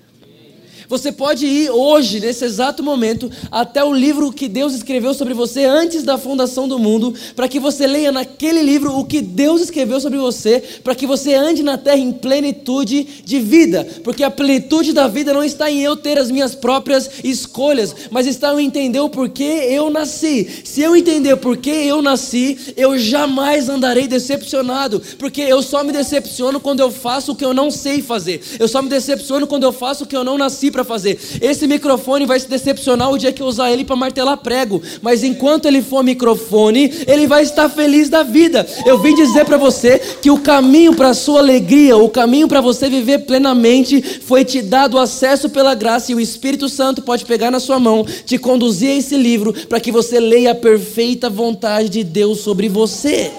Você 0.88 1.12
pode 1.12 1.46
ir 1.46 1.70
hoje, 1.70 2.18
nesse 2.18 2.46
exato 2.46 2.82
momento, 2.82 3.30
até 3.50 3.84
o 3.84 3.92
livro 3.92 4.32
que 4.32 4.48
Deus 4.48 4.72
escreveu 4.72 5.12
sobre 5.12 5.34
você 5.34 5.66
antes 5.66 6.02
da 6.02 6.16
fundação 6.16 6.66
do 6.66 6.78
mundo, 6.78 7.14
para 7.36 7.46
que 7.46 7.60
você 7.60 7.86
leia 7.86 8.10
naquele 8.10 8.62
livro 8.62 8.98
o 8.98 9.04
que 9.04 9.20
Deus 9.20 9.60
escreveu 9.60 10.00
sobre 10.00 10.18
você, 10.18 10.64
para 10.82 10.94
que 10.94 11.06
você 11.06 11.34
ande 11.34 11.62
na 11.62 11.76
terra 11.76 11.98
em 11.98 12.10
plenitude 12.10 13.06
de 13.22 13.38
vida, 13.38 13.86
porque 14.02 14.24
a 14.24 14.30
plenitude 14.30 14.94
da 14.94 15.06
vida 15.06 15.34
não 15.34 15.44
está 15.44 15.70
em 15.70 15.82
eu 15.82 15.94
ter 15.94 16.16
as 16.16 16.30
minhas 16.30 16.54
próprias 16.54 17.10
escolhas, 17.22 17.94
mas 18.10 18.26
está 18.26 18.58
em 18.58 18.64
entender 18.64 19.00
o 19.00 19.10
porquê 19.10 19.66
eu 19.68 19.90
nasci. 19.90 20.48
Se 20.64 20.80
eu 20.80 20.96
entender 20.96 21.36
porquê 21.36 21.68
eu 21.68 22.00
nasci, 22.00 22.56
eu 22.78 22.96
jamais 22.96 23.68
andarei 23.68 24.08
decepcionado, 24.08 25.02
porque 25.18 25.42
eu 25.42 25.62
só 25.62 25.84
me 25.84 25.92
decepciono 25.92 26.58
quando 26.58 26.80
eu 26.80 26.90
faço 26.90 27.32
o 27.32 27.36
que 27.36 27.44
eu 27.44 27.52
não 27.52 27.70
sei 27.70 28.00
fazer. 28.00 28.40
Eu 28.58 28.66
só 28.66 28.80
me 28.80 28.88
decepciono 28.88 29.46
quando 29.46 29.64
eu 29.64 29.72
faço 29.72 30.04
o 30.04 30.06
que 30.06 30.16
eu 30.16 30.24
não 30.24 30.38
nasci 30.38 30.77
para 30.78 30.84
fazer. 30.84 31.18
Esse 31.40 31.66
microfone 31.66 32.24
vai 32.24 32.38
se 32.38 32.48
decepcionar 32.48 33.10
o 33.10 33.18
dia 33.18 33.32
que 33.32 33.42
eu 33.42 33.46
usar 33.46 33.72
ele 33.72 33.84
para 33.84 33.96
martelar 33.96 34.36
prego, 34.36 34.80
mas 35.02 35.24
enquanto 35.24 35.66
ele 35.66 35.82
for 35.82 36.04
microfone, 36.04 36.92
ele 37.06 37.26
vai 37.26 37.42
estar 37.42 37.68
feliz 37.68 38.08
da 38.08 38.22
vida. 38.22 38.64
Eu 38.86 38.98
vim 38.98 39.14
dizer 39.14 39.44
para 39.44 39.56
você 39.56 39.98
que 40.22 40.30
o 40.30 40.38
caminho 40.38 40.94
para 40.94 41.14
sua 41.14 41.40
alegria, 41.40 41.96
o 41.96 42.08
caminho 42.08 42.46
para 42.46 42.60
você 42.60 42.88
viver 42.88 43.20
plenamente, 43.20 44.00
foi 44.00 44.44
te 44.44 44.62
dado 44.62 44.98
acesso 44.98 45.50
pela 45.50 45.74
graça 45.74 46.12
e 46.12 46.14
o 46.14 46.20
Espírito 46.20 46.68
Santo 46.68 47.02
pode 47.02 47.24
pegar 47.24 47.50
na 47.50 47.58
sua 47.58 47.80
mão, 47.80 48.06
te 48.24 48.38
conduzir 48.38 48.90
a 48.90 48.94
esse 48.94 49.16
livro 49.16 49.52
para 49.52 49.80
que 49.80 49.90
você 49.90 50.20
leia 50.20 50.52
a 50.52 50.54
perfeita 50.54 51.28
vontade 51.28 51.88
de 51.88 52.04
Deus 52.04 52.40
sobre 52.40 52.68
você. 52.68 53.32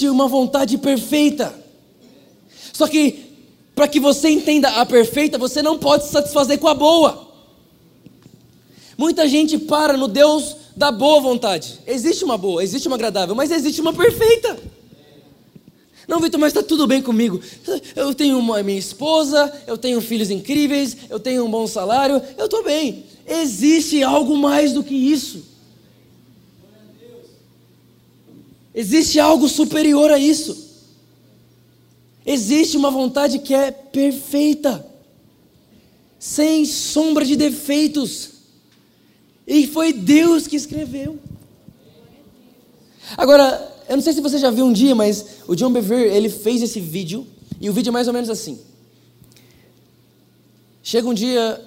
Existe 0.00 0.08
uma 0.08 0.26
vontade 0.26 0.78
perfeita. 0.78 1.54
Só 2.72 2.88
que, 2.88 3.36
para 3.74 3.86
que 3.86 4.00
você 4.00 4.30
entenda 4.30 4.68
a 4.80 4.86
perfeita, 4.86 5.36
você 5.36 5.60
não 5.60 5.78
pode 5.78 6.06
se 6.06 6.12
satisfazer 6.12 6.58
com 6.58 6.68
a 6.68 6.74
boa. 6.74 7.28
Muita 8.96 9.28
gente 9.28 9.58
para 9.58 9.98
no 9.98 10.08
Deus 10.08 10.56
da 10.74 10.90
boa 10.90 11.20
vontade. 11.20 11.80
Existe 11.86 12.24
uma 12.24 12.38
boa, 12.38 12.64
existe 12.64 12.88
uma 12.88 12.96
agradável, 12.96 13.34
mas 13.34 13.50
existe 13.50 13.80
uma 13.82 13.92
perfeita. 13.92 14.58
Não, 16.08 16.18
Vitor, 16.18 16.40
mas 16.40 16.54
está 16.54 16.62
tudo 16.62 16.86
bem 16.86 17.02
comigo. 17.02 17.38
Eu 17.94 18.14
tenho 18.14 18.38
uma 18.38 18.62
minha 18.62 18.78
esposa, 18.78 19.52
eu 19.66 19.76
tenho 19.76 20.00
filhos 20.00 20.30
incríveis, 20.30 20.96
eu 21.10 21.20
tenho 21.20 21.44
um 21.44 21.50
bom 21.50 21.66
salário, 21.66 22.22
eu 22.38 22.46
estou 22.46 22.64
bem. 22.64 23.04
Existe 23.26 24.02
algo 24.02 24.34
mais 24.34 24.72
do 24.72 24.82
que 24.82 24.94
isso. 24.94 25.49
Existe 28.80 29.20
algo 29.20 29.46
superior 29.46 30.10
a 30.10 30.18
isso. 30.18 30.56
Existe 32.24 32.78
uma 32.78 32.90
vontade 32.90 33.38
que 33.38 33.52
é 33.52 33.70
perfeita, 33.70 34.86
sem 36.18 36.64
sombra 36.64 37.22
de 37.26 37.36
defeitos. 37.36 38.30
E 39.46 39.66
foi 39.66 39.92
Deus 39.92 40.46
que 40.46 40.56
escreveu. 40.56 41.18
Agora, 43.18 43.70
eu 43.86 43.96
não 43.96 44.02
sei 44.02 44.14
se 44.14 44.22
você 44.22 44.38
já 44.38 44.50
viu 44.50 44.64
um 44.64 44.72
dia, 44.72 44.94
mas 44.94 45.26
o 45.46 45.54
John 45.54 45.70
Bevere, 45.70 46.08
ele 46.08 46.30
fez 46.30 46.62
esse 46.62 46.80
vídeo, 46.80 47.26
e 47.60 47.68
o 47.68 47.74
vídeo 47.74 47.90
é 47.90 47.92
mais 47.92 48.06
ou 48.06 48.14
menos 48.14 48.30
assim. 48.30 48.58
Chega 50.82 51.06
um 51.06 51.12
dia 51.12 51.62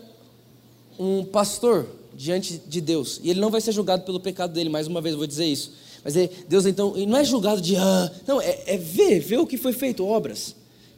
um 0.97 1.23
pastor 1.23 1.85
diante 2.15 2.57
de 2.57 2.81
Deus, 2.81 3.19
e 3.21 3.29
ele 3.29 3.39
não 3.39 3.51
vai 3.51 3.61
ser 3.61 3.71
julgado 3.71 4.03
pelo 4.03 4.19
pecado 4.19 4.51
dele, 4.51 4.69
mais 4.69 4.87
uma 4.87 4.99
vez 4.99 5.13
eu 5.13 5.19
vou 5.19 5.27
dizer 5.27 5.45
isso. 5.45 5.82
Mas 6.03 6.17
é, 6.17 6.29
Deus 6.49 6.65
então 6.65 6.93
não 7.07 7.17
é 7.17 7.23
julgado 7.23 7.61
de 7.61 7.75
ah, 7.77 8.11
não, 8.27 8.41
é, 8.41 8.63
é, 8.65 8.77
ver, 8.77 9.19
ver 9.19 9.37
o 9.37 9.47
que 9.47 9.57
foi 9.57 9.71
feito, 9.71 10.05
obras. 10.05 10.55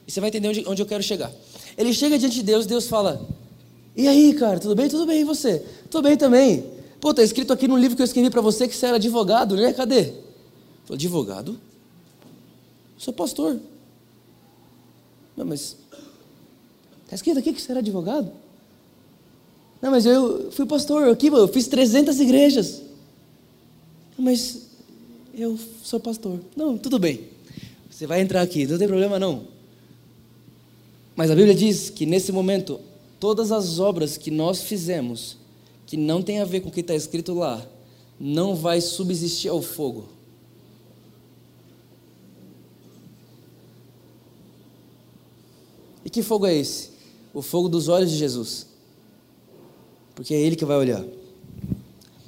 E 0.07 0.11
você 0.11 0.19
vai 0.19 0.29
entender 0.29 0.47
onde, 0.47 0.63
onde 0.67 0.81
eu 0.81 0.85
quero 0.85 1.03
chegar. 1.03 1.31
Ele 1.77 1.93
chega 1.93 2.17
diante 2.17 2.35
de 2.35 2.43
Deus, 2.43 2.65
Deus 2.65 2.87
fala: 2.87 3.27
E 3.95 4.07
aí, 4.07 4.33
cara, 4.33 4.59
tudo 4.59 4.75
bem? 4.75 4.89
Tudo 4.89 5.05
bem, 5.05 5.21
e 5.21 5.23
você? 5.23 5.63
Tudo 5.89 6.03
bem 6.03 6.17
também. 6.17 6.65
Pô, 6.99 7.13
tá 7.13 7.21
escrito 7.21 7.53
aqui 7.53 7.67
no 7.67 7.77
livro 7.77 7.95
que 7.95 8.01
eu 8.01 8.05
escrevi 8.05 8.29
para 8.29 8.41
você 8.41 8.67
que 8.67 8.75
você 8.75 8.87
era 8.87 8.95
advogado, 8.95 9.55
né? 9.55 9.73
Cadê? 9.73 10.05
Falei, 10.85 10.95
advogado? 10.95 11.59
Sou 12.97 13.13
pastor. 13.13 13.59
Não, 15.37 15.45
mas. 15.45 15.77
Está 17.03 17.15
escrito 17.15 17.37
aqui 17.37 17.53
que 17.53 17.61
você 17.61 17.71
era 17.71 17.79
advogado? 17.79 18.31
Não, 19.81 19.91
mas 19.91 20.05
eu 20.05 20.51
fui 20.51 20.65
pastor 20.65 21.09
aqui, 21.09 21.27
eu 21.27 21.47
fiz 21.47 21.67
300 21.67 22.19
igrejas. 22.19 22.81
Mas 24.17 24.64
eu 25.37 25.59
sou 25.83 25.99
pastor. 25.99 26.39
Não, 26.55 26.77
tudo 26.77 26.97
bem. 26.97 27.27
Você 27.89 28.07
vai 28.07 28.21
entrar 28.21 28.41
aqui, 28.41 28.65
não 28.65 28.77
tem 28.77 28.87
problema 28.87 29.19
não. 29.19 29.47
Mas 31.15 31.31
a 31.31 31.35
Bíblia 31.35 31.55
diz 31.55 31.89
que 31.89 32.05
nesse 32.05 32.31
momento, 32.31 32.79
todas 33.19 33.51
as 33.51 33.79
obras 33.79 34.17
que 34.17 34.31
nós 34.31 34.63
fizemos, 34.63 35.37
que 35.85 35.95
não 35.95 36.21
tem 36.21 36.39
a 36.39 36.45
ver 36.45 36.61
com 36.61 36.69
o 36.69 36.71
que 36.71 36.81
está 36.81 36.95
escrito 36.95 37.33
lá, 37.33 37.65
não 38.19 38.55
vai 38.55 38.81
subsistir 38.81 39.49
ao 39.49 39.61
fogo. 39.61 40.09
E 46.03 46.09
que 46.09 46.21
fogo 46.21 46.45
é 46.45 46.55
esse? 46.55 46.91
O 47.33 47.41
fogo 47.41 47.67
dos 47.67 47.87
olhos 47.87 48.11
de 48.11 48.17
Jesus. 48.17 48.67
Porque 50.13 50.33
é 50.33 50.39
Ele 50.39 50.55
que 50.55 50.65
vai 50.65 50.77
olhar. 50.77 51.03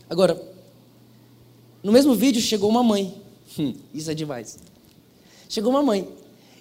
Agora, 0.09 0.41
no 1.87 1.93
mesmo 1.93 2.13
vídeo 2.13 2.41
chegou 2.41 2.69
uma 2.69 2.83
mãe. 2.83 3.13
Hum, 3.57 3.73
isso 3.93 4.11
é 4.11 4.13
demais. 4.13 4.59
Chegou 5.47 5.71
uma 5.71 5.81
mãe. 5.81 6.05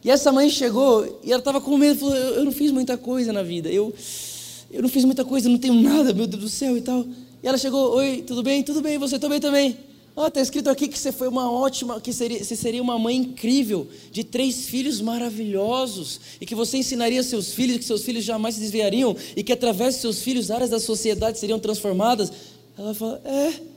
E 0.05 0.09
essa 0.09 0.31
mãe 0.31 0.49
chegou 0.49 1.21
e 1.25 1.33
ela 1.33 1.41
estava 1.41 1.61
com 1.61 1.77
medo. 1.77 1.99
Falou: 1.99 2.15
eu, 2.15 2.45
não 2.45 2.53
fiz 2.53 2.71
muita 2.71 2.97
coisa 2.97 3.33
na 3.33 3.43
vida. 3.43 3.69
Eu, 3.69 3.93
eu 4.71 4.81
não 4.81 4.89
fiz 4.89 5.05
muita 5.05 5.25
coisa, 5.25 5.49
não 5.49 5.59
tenho 5.59 5.75
nada, 5.75 6.15
meu 6.15 6.29
Deus 6.29 6.45
do 6.45 6.49
céu 6.49 6.77
e 6.77 6.81
tal. 6.81 7.05
E 7.43 7.49
ela 7.49 7.59
chegou: 7.59 7.97
Oi, 7.97 8.23
tudo 8.25 8.41
bem? 8.41 8.63
Tudo 8.63 8.81
bem, 8.81 8.99
você 8.99 9.19
também 9.19 9.41
também. 9.41 9.77
Ó, 10.15 10.23
oh, 10.23 10.27
está 10.29 10.41
escrito 10.41 10.71
aqui 10.71 10.87
que 10.87 10.97
você 10.97 11.11
foi 11.11 11.27
uma 11.27 11.51
ótima, 11.51 12.01
que 12.01 12.13
seria, 12.13 12.45
você 12.45 12.55
seria 12.55 12.81
uma 12.81 12.97
mãe 12.97 13.17
incrível, 13.17 13.89
de 14.13 14.23
três 14.23 14.67
filhos 14.67 15.01
maravilhosos, 15.01 16.21
e 16.41 16.47
que 16.47 16.55
você 16.55 16.79
ensinaria 16.79 17.21
seus 17.25 17.53
filhos, 17.53 17.79
que 17.79 17.85
seus 17.85 18.05
filhos 18.05 18.23
jamais 18.23 18.55
se 18.55 18.61
desviariam, 18.61 19.17
e 19.35 19.43
que 19.43 19.53
através 19.53 19.97
de 19.97 20.03
seus 20.03 20.23
filhos 20.23 20.53
áreas 20.53 20.71
da 20.71 20.79
sociedade 20.79 21.41
seriam 21.41 21.59
transformadas. 21.59 22.31
Ela 22.79 22.95
fala: 22.95 23.21
É, 23.25 23.76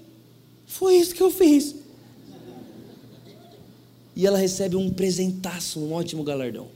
foi 0.70 0.98
isso 0.98 1.16
que 1.16 1.24
eu 1.24 1.32
fiz. 1.32 1.76
E 4.16 4.26
ela 4.26 4.38
recebe 4.38 4.76
um 4.76 4.94
presentaço, 4.94 5.80
um 5.80 5.94
ótimo 5.94 6.24
galardão. 6.24 6.68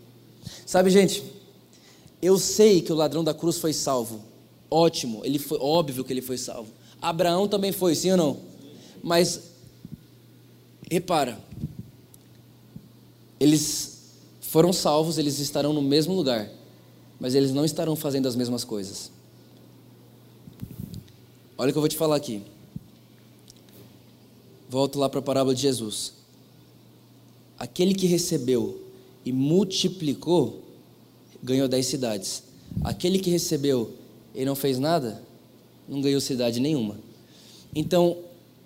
Sabe, 0.65 0.89
gente, 0.89 1.23
eu 2.19 2.39
sei 2.39 2.81
que 2.81 2.91
o 2.91 2.95
ladrão 2.95 3.23
da 3.23 3.35
cruz 3.35 3.59
foi 3.59 3.71
salvo. 3.71 4.19
Ótimo, 4.69 5.21
ele 5.23 5.37
foi 5.37 5.59
óbvio 5.61 6.03
que 6.03 6.11
ele 6.11 6.23
foi 6.23 6.39
salvo. 6.39 6.71
Abraão 6.99 7.47
também 7.47 7.71
foi, 7.71 7.93
sim 7.93 8.09
ou 8.11 8.17
não? 8.17 8.39
Mas 9.03 9.41
repara, 10.89 11.37
eles 13.39 13.99
foram 14.41 14.73
salvos, 14.73 15.19
eles 15.19 15.37
estarão 15.37 15.71
no 15.71 15.83
mesmo 15.83 16.15
lugar, 16.15 16.49
mas 17.19 17.35
eles 17.35 17.51
não 17.51 17.63
estarão 17.63 17.95
fazendo 17.95 18.27
as 18.27 18.35
mesmas 18.35 18.63
coisas. 18.63 19.11
Olha 21.55 21.69
o 21.69 21.71
que 21.71 21.77
eu 21.77 21.81
vou 21.81 21.89
te 21.89 21.97
falar 21.97 22.15
aqui. 22.15 22.52
Volto 24.73 24.97
lá 24.97 25.07
para 25.07 25.19
a 25.19 25.21
parábola 25.21 25.53
de 25.53 25.61
Jesus. 25.61 26.13
Aquele 27.59 27.93
que 27.93 28.07
recebeu 28.07 28.81
e 29.23 29.31
multiplicou, 29.31 30.63
ganhou 31.43 31.67
dez 31.67 31.85
cidades. 31.85 32.41
Aquele 32.83 33.19
que 33.19 33.29
recebeu 33.29 33.93
e 34.33 34.43
não 34.43 34.55
fez 34.55 34.79
nada, 34.79 35.21
não 35.87 36.01
ganhou 36.01 36.19
cidade 36.19 36.59
nenhuma. 36.59 36.97
Então, 37.75 38.17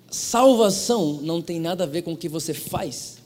salvação 0.10 1.20
não 1.22 1.42
tem 1.42 1.60
nada 1.60 1.84
a 1.84 1.88
ver 1.88 2.04
com 2.04 2.14
o 2.14 2.18
que 2.18 2.30
você 2.30 2.54
faz, 2.54 3.18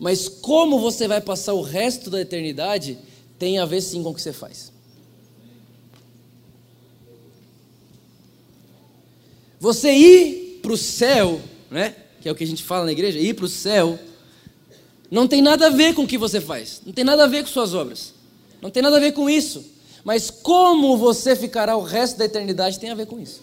mas 0.00 0.28
como 0.28 0.80
você 0.80 1.06
vai 1.06 1.20
passar 1.20 1.54
o 1.54 1.62
resto 1.62 2.10
da 2.10 2.20
eternidade 2.20 2.98
tem 3.38 3.60
a 3.60 3.64
ver 3.64 3.80
sim 3.80 4.02
com 4.02 4.10
o 4.10 4.14
que 4.14 4.20
você 4.20 4.32
faz. 4.32 4.72
Você 9.60 9.92
ir 9.92 10.58
para 10.60 10.72
o 10.72 10.76
céu, 10.76 11.40
né? 11.70 11.94
Que 12.24 12.28
é 12.30 12.32
o 12.32 12.34
que 12.34 12.42
a 12.42 12.46
gente 12.46 12.62
fala 12.62 12.86
na 12.86 12.92
igreja, 12.92 13.18
ir 13.18 13.34
para 13.34 13.44
o 13.44 13.48
céu, 13.48 13.98
não 15.10 15.28
tem 15.28 15.42
nada 15.42 15.66
a 15.66 15.68
ver 15.68 15.94
com 15.94 16.04
o 16.04 16.06
que 16.06 16.16
você 16.16 16.40
faz, 16.40 16.80
não 16.86 16.90
tem 16.90 17.04
nada 17.04 17.24
a 17.24 17.26
ver 17.26 17.42
com 17.42 17.50
suas 17.50 17.74
obras, 17.74 18.14
não 18.62 18.70
tem 18.70 18.82
nada 18.82 18.96
a 18.96 18.98
ver 18.98 19.12
com 19.12 19.28
isso, 19.28 19.62
mas 20.02 20.30
como 20.30 20.96
você 20.96 21.36
ficará 21.36 21.76
o 21.76 21.82
resto 21.82 22.16
da 22.16 22.24
eternidade 22.24 22.80
tem 22.80 22.88
a 22.88 22.94
ver 22.94 23.04
com 23.04 23.20
isso. 23.20 23.42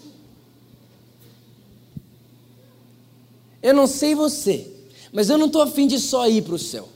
Eu 3.61 3.75
não 3.75 3.85
sei 3.85 4.15
você, 4.15 4.65
mas 5.13 5.29
eu 5.29 5.37
não 5.37 5.45
estou 5.45 5.61
afim 5.61 5.85
de 5.85 5.99
só 5.99 6.27
ir 6.27 6.41
para 6.41 6.55
o 6.55 6.59
céu, 6.59 6.89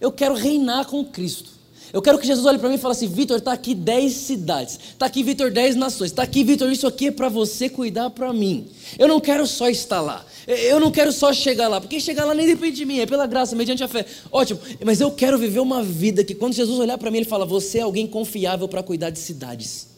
eu 0.00 0.10
quero 0.10 0.34
reinar 0.34 0.86
com 0.86 1.04
Cristo. 1.04 1.52
Eu 1.92 2.00
quero 2.00 2.18
que 2.18 2.26
Jesus 2.26 2.46
olhe 2.46 2.58
para 2.58 2.70
mim 2.70 2.76
e 2.76 2.78
fale 2.78 2.92
assim: 2.92 3.06
Vitor, 3.06 3.36
está 3.36 3.52
aqui 3.52 3.74
10 3.74 4.12
cidades, 4.12 4.78
está 4.92 5.04
aqui, 5.04 5.22
Vitor, 5.22 5.50
10 5.50 5.76
nações, 5.76 6.10
está 6.10 6.22
aqui, 6.22 6.42
Vitor, 6.42 6.72
isso 6.72 6.86
aqui 6.86 7.08
é 7.08 7.10
para 7.12 7.28
você 7.28 7.68
cuidar 7.68 8.08
para 8.10 8.32
mim. 8.32 8.66
Eu 8.98 9.06
não 9.06 9.20
quero 9.20 9.46
só 9.46 9.68
estar 9.68 10.00
lá, 10.00 10.24
eu 10.46 10.80
não 10.80 10.90
quero 10.90 11.12
só 11.12 11.32
chegar 11.32 11.68
lá, 11.68 11.80
porque 11.80 12.00
chegar 12.00 12.24
lá 12.24 12.34
nem 12.34 12.46
depende 12.46 12.76
de 12.76 12.84
mim, 12.84 12.98
é 12.98 13.06
pela 13.06 13.26
graça, 13.26 13.54
mediante 13.54 13.82
a 13.82 13.88
fé. 13.88 14.04
Ótimo, 14.30 14.60
mas 14.84 15.00
eu 15.00 15.10
quero 15.10 15.38
viver 15.38 15.60
uma 15.60 15.82
vida 15.82 16.24
que 16.24 16.34
quando 16.34 16.54
Jesus 16.54 16.78
olhar 16.78 16.98
para 16.98 17.10
mim, 17.10 17.18
ele 17.18 17.26
fala: 17.26 17.44
Você 17.44 17.78
é 17.78 17.82
alguém 17.82 18.06
confiável 18.06 18.68
para 18.68 18.82
cuidar 18.82 19.10
de 19.10 19.18
cidades. 19.18 19.88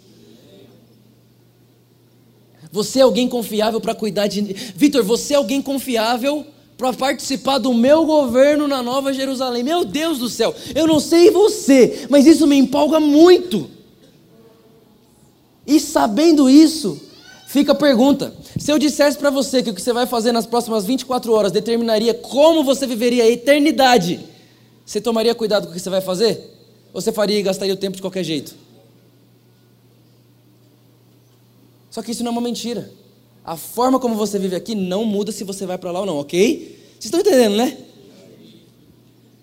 Você 2.70 2.98
é 2.98 3.02
alguém 3.02 3.28
confiável 3.28 3.80
para 3.80 3.94
cuidar 3.94 4.26
de. 4.26 4.42
Vitor, 4.74 5.02
você 5.04 5.34
é 5.34 5.36
alguém 5.36 5.62
confiável 5.62 6.44
para 6.76 6.92
participar 6.92 7.58
do 7.58 7.72
meu 7.72 8.04
governo 8.04 8.66
na 8.66 8.82
Nova 8.82 9.12
Jerusalém. 9.12 9.62
Meu 9.62 9.84
Deus 9.84 10.18
do 10.18 10.28
céu, 10.28 10.54
eu 10.74 10.86
não 10.86 10.98
sei 10.98 11.30
você, 11.30 12.06
mas 12.10 12.26
isso 12.26 12.46
me 12.46 12.56
empolga 12.56 12.98
muito. 12.98 13.70
E 15.66 15.80
sabendo 15.80 16.50
isso, 16.50 17.00
fica 17.54 17.70
a 17.70 17.74
pergunta: 17.76 18.34
se 18.58 18.70
eu 18.72 18.78
dissesse 18.78 19.16
para 19.16 19.30
você 19.30 19.62
que 19.62 19.70
o 19.70 19.74
que 19.74 19.80
você 19.80 19.92
vai 19.92 20.06
fazer 20.06 20.32
nas 20.32 20.44
próximas 20.44 20.84
24 20.84 21.32
horas 21.32 21.52
determinaria 21.52 22.12
como 22.12 22.64
você 22.64 22.84
viveria 22.84 23.22
a 23.22 23.30
eternidade, 23.30 24.18
você 24.84 25.00
tomaria 25.00 25.32
cuidado 25.36 25.66
com 25.66 25.70
o 25.70 25.74
que 25.74 25.80
você 25.80 25.88
vai 25.88 26.00
fazer? 26.00 26.50
Ou 26.92 27.00
você 27.00 27.12
faria 27.12 27.38
e 27.38 27.42
gastaria 27.42 27.72
o 27.72 27.76
tempo 27.76 27.94
de 27.94 28.02
qualquer 28.02 28.24
jeito? 28.24 28.56
Só 31.90 32.02
que 32.02 32.10
isso 32.10 32.24
não 32.24 32.30
é 32.30 32.32
uma 32.32 32.40
mentira. 32.40 32.90
A 33.44 33.56
forma 33.56 34.00
como 34.00 34.16
você 34.16 34.36
vive 34.36 34.56
aqui 34.56 34.74
não 34.74 35.04
muda 35.04 35.30
se 35.30 35.44
você 35.44 35.64
vai 35.64 35.78
para 35.78 35.92
lá 35.92 36.00
ou 36.00 36.06
não, 36.06 36.18
ok? 36.18 36.76
Vocês 36.92 37.04
estão 37.04 37.20
entendendo, 37.20 37.56
né? 37.56 37.78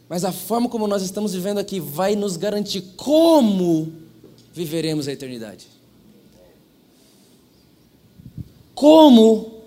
Mas 0.10 0.26
a 0.26 0.34
forma 0.34 0.68
como 0.68 0.86
nós 0.86 1.02
estamos 1.02 1.34
vivendo 1.34 1.60
aqui 1.60 1.80
vai 1.80 2.16
nos 2.16 2.36
garantir 2.36 2.82
como 2.98 3.94
viveremos 4.52 5.08
a 5.08 5.14
eternidade. 5.14 5.68
Como 8.74 9.62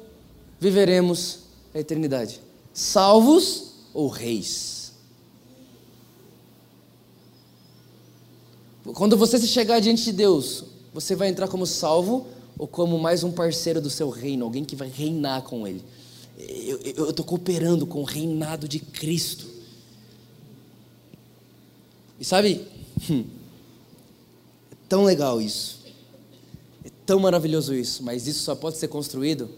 viveremos 0.59 1.40
a 1.75 1.79
eternidade? 1.79 2.40
Salvos 2.73 3.73
ou 3.93 4.09
reis? 4.09 4.93
Quando 8.93 9.17
você 9.17 9.38
se 9.38 9.49
chegar 9.49 9.81
diante 9.81 10.05
de 10.05 10.12
Deus, 10.12 10.64
você 10.93 11.14
vai 11.14 11.29
entrar 11.29 11.49
como 11.49 11.67
salvo 11.67 12.27
ou 12.59 12.69
como 12.69 12.99
mais 12.99 13.25
um 13.25 13.33
parceiro 13.33 13.81
do 13.81 13.88
seu 13.88 14.11
reino, 14.11 14.45
alguém 14.45 14.64
que 14.64 14.77
vai 14.77 14.88
reinar 14.88 15.43
com 15.43 15.67
ele. 15.67 15.83
Eu 16.38 17.11
estou 17.11 17.25
cooperando 17.25 17.87
com 17.87 18.01
o 18.01 18.05
reinado 18.05 18.69
de 18.69 18.79
Cristo. 18.79 19.47
E 22.19 22.25
sabe, 22.25 22.67
hum, 23.11 23.25
é 24.71 24.77
tão 24.88 25.05
legal 25.05 25.40
isso, 25.40 25.81
tão 27.07 27.21
maravilhoso 27.21 27.75
isso, 27.75 28.03
mas 28.03 28.27
isso 28.27 28.43
só 28.43 28.55
pode 28.55 28.79
ser 28.79 28.88
construído 28.88 29.49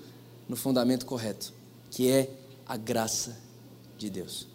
no 0.48 0.56
fundamento 0.56 1.06
correto, 1.06 1.52
que 1.90 2.10
é 2.10 2.30
a 2.66 2.76
graça 2.76 3.36
de 3.98 4.10
Deus. 4.10 4.46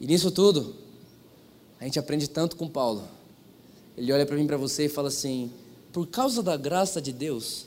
E 0.00 0.06
nisso 0.06 0.30
tudo, 0.30 0.74
a 1.80 1.84
gente 1.84 1.98
aprende 1.98 2.28
tanto 2.28 2.56
com 2.56 2.68
Paulo. 2.68 3.06
Ele 3.96 4.12
olha 4.12 4.26
para 4.26 4.36
mim, 4.36 4.46
para 4.46 4.56
você 4.56 4.86
e 4.86 4.88
fala 4.88 5.08
assim: 5.08 5.50
por 5.92 6.06
causa 6.06 6.42
da 6.42 6.56
graça 6.56 7.00
de 7.00 7.12
Deus, 7.12 7.66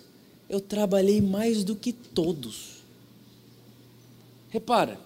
eu 0.50 0.62
trabalhei 0.62 1.22
mais 1.22 1.64
do 1.64 1.76
que 1.76 1.92
todos. 1.92 2.84
Repara, 4.50 5.00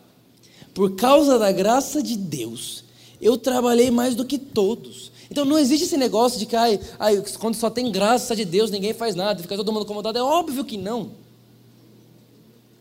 por 0.74 0.96
causa 0.96 1.38
da 1.38 1.52
graça 1.52 2.02
de 2.02 2.18
Deus, 2.18 2.84
eu 3.26 3.38
trabalhei 3.38 3.90
mais 3.90 4.16
do 4.16 4.26
que 4.26 4.38
todos. 4.38 5.12
Então 5.30 5.46
não 5.46 5.58
existe 5.58 5.86
esse 5.86 5.98
negócio 5.98 6.38
de 6.38 6.46
que 6.46 6.56
ai, 6.56 6.80
ai, 7.00 7.24
quando 7.40 7.56
só 7.56 7.70
tem 7.70 7.92
graça 7.92 8.36
de 8.36 8.46
Deus 8.46 8.70
ninguém 8.70 8.94
faz 8.94 9.16
nada, 9.16 9.42
fica 9.42 9.56
todo 9.56 9.72
mundo 9.72 9.84
acomodado. 9.84 10.18
É 10.18 10.24
óbvio 10.24 10.64
que 10.64 10.78
não. 10.78 11.12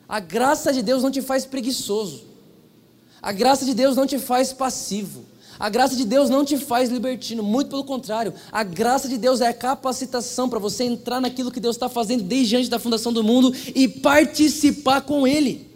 A 0.09 0.21
graça 0.21 0.73
de 0.73 0.83
Deus 0.83 1.03
não 1.03 1.11
te 1.11 1.23
faz 1.23 1.47
preguiçoso. 1.47 2.25
A 3.23 3.33
graça 3.33 3.65
de 3.65 3.73
Deus 3.73 3.97
não 3.97 4.07
te 4.07 4.19
faz 4.19 4.53
passivo. 4.53 5.25
A 5.59 5.69
graça 5.69 5.95
de 5.95 6.05
Deus 6.05 6.29
não 6.29 6.45
te 6.45 6.59
faz 6.59 6.91
libertino, 6.91 7.43
muito 7.43 7.71
pelo 7.71 7.85
contrário. 7.85 8.35
A 8.51 8.63
graça 8.63 9.09
de 9.09 9.17
Deus 9.17 9.41
é 9.41 9.47
a 9.47 9.55
capacitação 9.55 10.49
para 10.49 10.59
você 10.59 10.85
entrar 10.85 11.21
naquilo 11.21 11.53
que 11.53 11.61
Deus 11.61 11.77
está 11.77 11.89
fazendo 11.89 12.25
desde 12.25 12.57
antes 12.57 12.69
da 12.69 12.79
fundação 12.79 13.13
do 13.13 13.23
mundo 13.23 13.55
e 13.75 13.87
participar 13.87 15.03
com 15.03 15.27
Ele. 15.27 15.72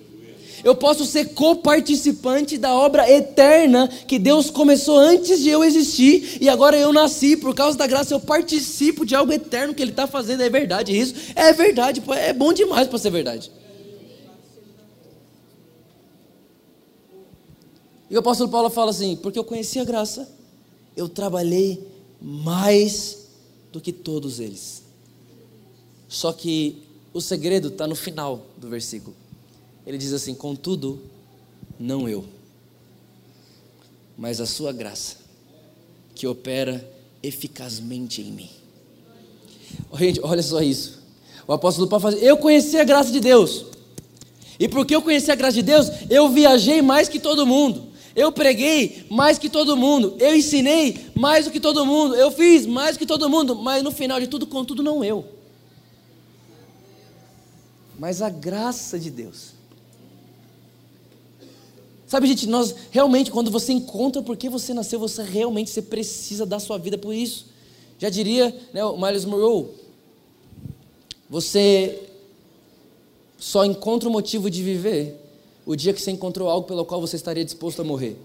Eu 0.67 0.75
posso 0.75 1.07
ser 1.07 1.27
coparticipante 1.27 2.59
da 2.59 2.75
obra 2.75 3.09
eterna 3.09 3.87
que 3.87 4.19
Deus 4.19 4.51
começou 4.51 4.99
antes 4.99 5.41
de 5.41 5.49
eu 5.49 5.63
existir 5.63 6.39
e 6.43 6.49
agora 6.49 6.77
eu 6.77 6.93
nasci. 6.93 7.37
Por 7.37 7.55
causa 7.55 7.79
da 7.79 7.87
graça, 7.87 8.13
eu 8.13 8.19
participo 8.19 9.07
de 9.07 9.15
algo 9.15 9.33
eterno 9.33 9.73
que 9.73 9.81
Ele 9.81 9.93
está 9.93 10.09
fazendo. 10.09 10.43
É 10.43 10.51
verdade 10.51 10.91
isso? 10.99 11.15
É 11.37 11.53
verdade, 11.53 12.03
é 12.17 12.33
bom 12.33 12.53
demais 12.53 12.89
para 12.89 12.99
ser 12.99 13.11
verdade. 13.11 13.53
E 18.11 18.17
o 18.17 18.19
apóstolo 18.19 18.51
Paulo 18.51 18.69
fala 18.69 18.91
assim: 18.91 19.15
porque 19.15 19.39
eu 19.39 19.45
conheci 19.45 19.79
a 19.79 19.85
graça, 19.85 20.29
eu 20.97 21.09
trabalhei 21.09 21.81
mais 22.21 23.29
do 23.71 23.81
que 23.81 23.93
todos 23.93 24.41
eles. 24.41 24.83
Só 26.09 26.33
que 26.33 26.83
o 27.15 27.21
segredo 27.21 27.69
está 27.69 27.87
no 27.87 27.95
final 27.95 28.49
do 28.57 28.69
versículo. 28.69 29.26
Ele 29.87 29.97
diz 29.97 30.13
assim: 30.13 30.35
contudo, 30.35 31.01
não 31.79 32.09
eu, 32.09 32.25
mas 34.17 34.41
a 34.41 34.47
sua 34.47 34.73
graça, 34.73 35.17
que 36.15 36.27
opera 36.27 36.87
eficazmente 37.23 38.21
em 38.21 38.33
mim. 38.33 38.51
Gente, 39.99 40.21
olha 40.23 40.43
só 40.43 40.61
isso. 40.61 41.03
O 41.47 41.53
apóstolo 41.53 41.89
Paulo 41.89 42.03
fala: 42.03 42.17
Eu 42.17 42.37
conheci 42.37 42.79
a 42.79 42.85
graça 42.85 43.11
de 43.13 43.21
Deus. 43.21 43.67
E 44.59 44.69
porque 44.69 44.95
eu 44.95 45.03
conheci 45.03 45.31
a 45.31 45.35
graça 45.35 45.55
de 45.55 45.63
Deus, 45.63 45.89
eu 46.09 46.31
viajei 46.31 46.81
mais 46.81 47.09
que 47.09 47.21
todo 47.21 47.47
mundo. 47.47 47.87
Eu 48.15 48.33
preguei 48.33 49.05
mais 49.11 49.39
que 49.39 49.51
todo 49.51 49.77
mundo. 49.77 50.17
Eu 50.19 50.35
ensinei 50.35 51.11
mais 51.15 51.45
do 51.45 51.51
que 51.51 51.61
todo 51.61 51.85
mundo. 51.85 52.15
Eu 52.15 52.31
fiz 52.31 52.65
mais 52.65 52.97
do 52.97 52.99
que 52.99 53.05
todo 53.05 53.29
mundo. 53.29 53.55
Mas 53.55 53.83
no 53.83 53.91
final 53.91 54.19
de 54.19 54.27
tudo, 54.27 54.47
contudo, 54.47 54.83
não 54.83 55.05
eu. 55.05 55.23
Mas 57.99 58.23
a 58.23 58.31
graça 58.31 58.99
de 58.99 59.11
Deus. 59.11 59.56
Sabe, 62.07 62.29
gente, 62.29 62.47
nós 62.47 62.75
realmente, 62.91 63.31
quando 63.31 63.51
você 63.51 63.73
encontra 63.73 64.23
por 64.23 64.37
que 64.37 64.49
você 64.49 64.73
nasceu, 64.73 64.99
você 64.99 65.23
realmente 65.23 65.71
você 65.71 65.83
precisa 65.83 66.47
dar 66.47 66.61
sua 66.61 66.79
vida 66.79 66.97
por 66.97 67.13
isso. 67.13 67.47
Já 67.99 68.09
diria 68.09 68.55
né, 68.73 68.85
o 68.85 68.97
Miles 68.97 69.25
Monroe, 69.25 69.69
você 71.29 72.09
só 73.39 73.65
encontra 73.65 74.09
o 74.09 74.13
motivo 74.13 74.49
de 74.49 74.63
viver 74.63 75.21
o 75.65 75.75
dia 75.75 75.93
que 75.93 76.01
você 76.01 76.13
encontrou 76.13 76.49
algo 76.49 76.67
pelo 76.67 76.85
qual 76.85 77.01
você 77.01 77.17
estaria 77.17 77.45
disposto 77.45 77.81
a 77.81 77.85
morrer. 77.85 78.17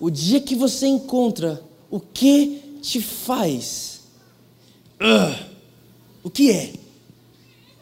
O 0.00 0.08
dia 0.10 0.40
que 0.40 0.54
você 0.54 0.86
encontra 0.86 1.62
o 1.90 2.00
que 2.00 2.78
te 2.80 3.00
faz. 3.00 4.00
Uh, 4.94 5.44
o 6.22 6.30
que 6.30 6.50
é? 6.50 6.72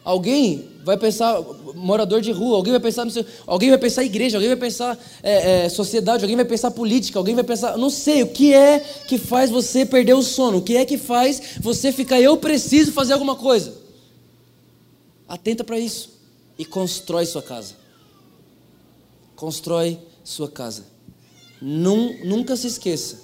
Alguém 0.03 0.69
vai 0.83 0.97
pensar 0.97 1.41
morador 1.75 2.21
de 2.21 2.31
rua, 2.31 2.57
alguém 2.57 2.71
vai 2.71 2.79
pensar 2.79 3.09
seu, 3.09 3.25
alguém 3.47 3.69
vai 3.69 3.77
pensar 3.77 4.03
igreja, 4.03 4.37
alguém 4.37 4.49
vai 4.49 4.57
pensar 4.57 4.97
é, 5.21 5.65
é, 5.65 5.69
sociedade, 5.69 6.23
alguém 6.23 6.35
vai 6.35 6.45
pensar 6.45 6.71
política, 6.71 7.17
alguém 7.17 7.35
vai 7.35 7.43
pensar, 7.43 7.77
não 7.77 7.89
sei, 7.89 8.23
o 8.23 8.27
que 8.27 8.53
é 8.53 8.79
que 8.79 9.17
faz 9.17 9.49
você 9.49 9.85
perder 9.85 10.13
o 10.13 10.21
sono? 10.21 10.57
O 10.57 10.61
que 10.61 10.77
é 10.77 10.85
que 10.85 10.97
faz 10.97 11.57
você 11.59 11.91
ficar 11.91 12.19
eu 12.19 12.37
preciso 12.37 12.91
fazer 12.91 13.13
alguma 13.13 13.35
coisa? 13.35 13.73
Atenta 15.27 15.63
para 15.63 15.79
isso 15.79 16.09
e 16.59 16.65
constrói 16.65 17.25
sua 17.25 17.41
casa 17.41 17.83
constrói 19.43 19.99
sua 20.23 20.49
casa. 20.49 20.85
Num, 21.61 22.25
nunca 22.25 22.55
se 22.55 22.67
esqueça 22.67 23.21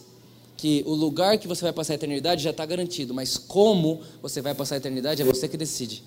que 0.58 0.84
o 0.86 0.94
lugar 0.94 1.38
que 1.38 1.48
você 1.48 1.62
vai 1.62 1.72
passar 1.72 1.94
a 1.94 1.96
eternidade 1.96 2.44
já 2.44 2.50
está 2.50 2.66
garantido, 2.66 3.14
mas 3.14 3.38
como 3.38 4.02
você 4.22 4.42
vai 4.42 4.54
passar 4.54 4.76
a 4.76 4.78
eternidade 4.80 5.22
é 5.22 5.26
você 5.26 5.48
que 5.48 5.56
decide. 5.56 6.04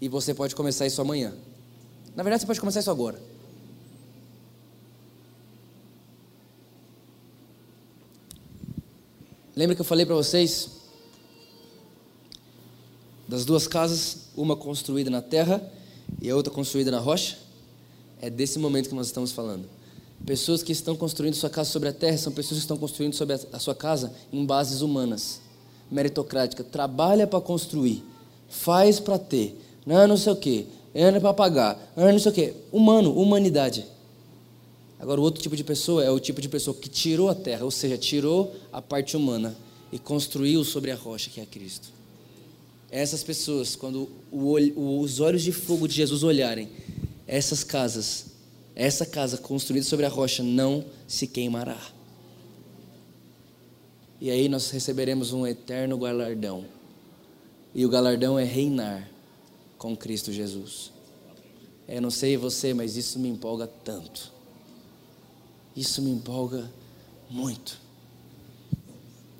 E 0.00 0.08
você 0.08 0.34
pode 0.34 0.54
começar 0.54 0.86
isso 0.86 1.00
amanhã. 1.00 1.34
Na 2.14 2.22
verdade, 2.22 2.42
você 2.42 2.46
pode 2.46 2.60
começar 2.60 2.80
isso 2.80 2.90
agora. 2.90 3.20
Lembra 9.54 9.74
que 9.74 9.80
eu 9.80 9.86
falei 9.86 10.04
para 10.04 10.14
vocês 10.14 10.70
das 13.26 13.44
duas 13.44 13.66
casas, 13.66 14.28
uma 14.36 14.54
construída 14.54 15.08
na 15.08 15.22
terra 15.22 15.62
e 16.20 16.28
a 16.28 16.36
outra 16.36 16.52
construída 16.52 16.90
na 16.90 16.98
rocha? 16.98 17.38
É 18.20 18.28
desse 18.28 18.58
momento 18.58 18.88
que 18.88 18.94
nós 18.94 19.06
estamos 19.06 19.32
falando. 19.32 19.66
Pessoas 20.24 20.62
que 20.62 20.72
estão 20.72 20.96
construindo 20.96 21.34
sua 21.34 21.50
casa 21.50 21.70
sobre 21.70 21.88
a 21.88 21.92
terra 21.92 22.18
são 22.18 22.32
pessoas 22.32 22.58
que 22.58 22.64
estão 22.64 22.76
construindo 22.76 23.14
sobre 23.14 23.34
a 23.52 23.58
sua 23.58 23.74
casa 23.74 24.12
em 24.32 24.44
bases 24.44 24.80
humanas, 24.80 25.40
meritocrática. 25.90 26.64
Trabalha 26.64 27.26
para 27.26 27.40
construir, 27.40 28.04
faz 28.48 28.98
para 29.00 29.18
ter, 29.18 29.58
não, 29.86 30.02
é 30.02 30.06
não 30.06 30.16
sei 30.16 30.32
o 30.32 30.36
quê, 30.36 30.66
é 30.92 31.20
para 31.20 31.32
pagar, 31.32 31.92
não, 31.94 32.08
é 32.08 32.12
não 32.12 32.18
sei 32.18 32.32
o 32.32 32.34
quê. 32.34 32.54
Humano, 32.72 33.16
humanidade. 33.16 33.86
Agora, 34.98 35.20
o 35.20 35.24
outro 35.24 35.42
tipo 35.42 35.54
de 35.54 35.62
pessoa 35.62 36.02
é 36.02 36.10
o 36.10 36.18
tipo 36.18 36.40
de 36.40 36.48
pessoa 36.48 36.74
que 36.74 36.88
tirou 36.88 37.28
a 37.28 37.34
terra, 37.34 37.64
ou 37.64 37.70
seja, 37.70 37.96
tirou 37.96 38.56
a 38.72 38.82
parte 38.82 39.16
humana 39.16 39.54
e 39.92 39.98
construiu 39.98 40.64
sobre 40.64 40.90
a 40.90 40.96
rocha 40.96 41.30
que 41.30 41.40
é 41.40 41.46
Cristo. 41.46 41.88
Essas 42.90 43.22
pessoas, 43.22 43.76
quando 43.76 44.08
os 44.32 45.20
olhos 45.20 45.42
de 45.42 45.52
fogo 45.52 45.86
de 45.86 45.94
Jesus 45.94 46.22
olharem, 46.24 46.68
essas 47.26 47.62
casas, 47.62 48.26
essa 48.74 49.04
casa 49.04 49.36
construída 49.36 49.84
sobre 49.84 50.06
a 50.06 50.08
rocha 50.08 50.42
não 50.42 50.84
se 51.06 51.26
queimará. 51.26 51.80
E 54.20 54.30
aí 54.30 54.48
nós 54.48 54.70
receberemos 54.70 55.32
um 55.32 55.46
eterno 55.46 55.98
galardão. 55.98 56.64
E 57.74 57.84
o 57.84 57.88
galardão 57.88 58.38
é 58.38 58.44
reinar 58.44 59.15
com 59.78 59.96
Cristo 59.96 60.32
Jesus. 60.32 60.92
Eu 61.88 62.02
não 62.02 62.10
sei 62.10 62.36
você, 62.36 62.74
mas 62.74 62.96
isso 62.96 63.18
me 63.18 63.28
empolga 63.28 63.66
tanto. 63.66 64.32
Isso 65.76 66.02
me 66.02 66.10
empolga 66.10 66.70
muito. 67.30 67.78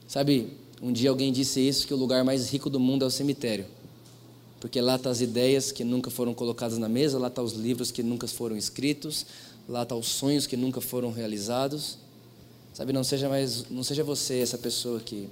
Sabe, 0.06 0.52
um 0.80 0.92
dia 0.92 1.10
alguém 1.10 1.32
disse 1.32 1.60
isso 1.60 1.86
que 1.86 1.94
o 1.94 1.96
lugar 1.96 2.24
mais 2.24 2.50
rico 2.50 2.70
do 2.70 2.78
mundo 2.78 3.04
é 3.04 3.08
o 3.08 3.10
cemitério 3.10 3.66
porque 4.60 4.80
lá 4.80 4.98
tá 4.98 5.10
as 5.10 5.20
ideias 5.20 5.70
que 5.70 5.84
nunca 5.84 6.10
foram 6.10 6.34
colocadas 6.34 6.78
na 6.78 6.88
mesa, 6.88 7.18
lá 7.18 7.30
tá 7.30 7.42
os 7.42 7.52
livros 7.52 7.90
que 7.90 8.02
nunca 8.02 8.26
foram 8.26 8.56
escritos, 8.56 9.26
lá 9.68 9.84
tá 9.84 9.94
os 9.94 10.08
sonhos 10.08 10.46
que 10.46 10.56
nunca 10.56 10.80
foram 10.80 11.12
realizados. 11.12 11.98
Sabe, 12.72 12.92
não 12.92 13.04
seja 13.04 13.28
mais, 13.28 13.70
não 13.70 13.82
seja 13.82 14.02
você 14.04 14.38
essa 14.38 14.58
pessoa 14.58 15.00
que 15.00 15.28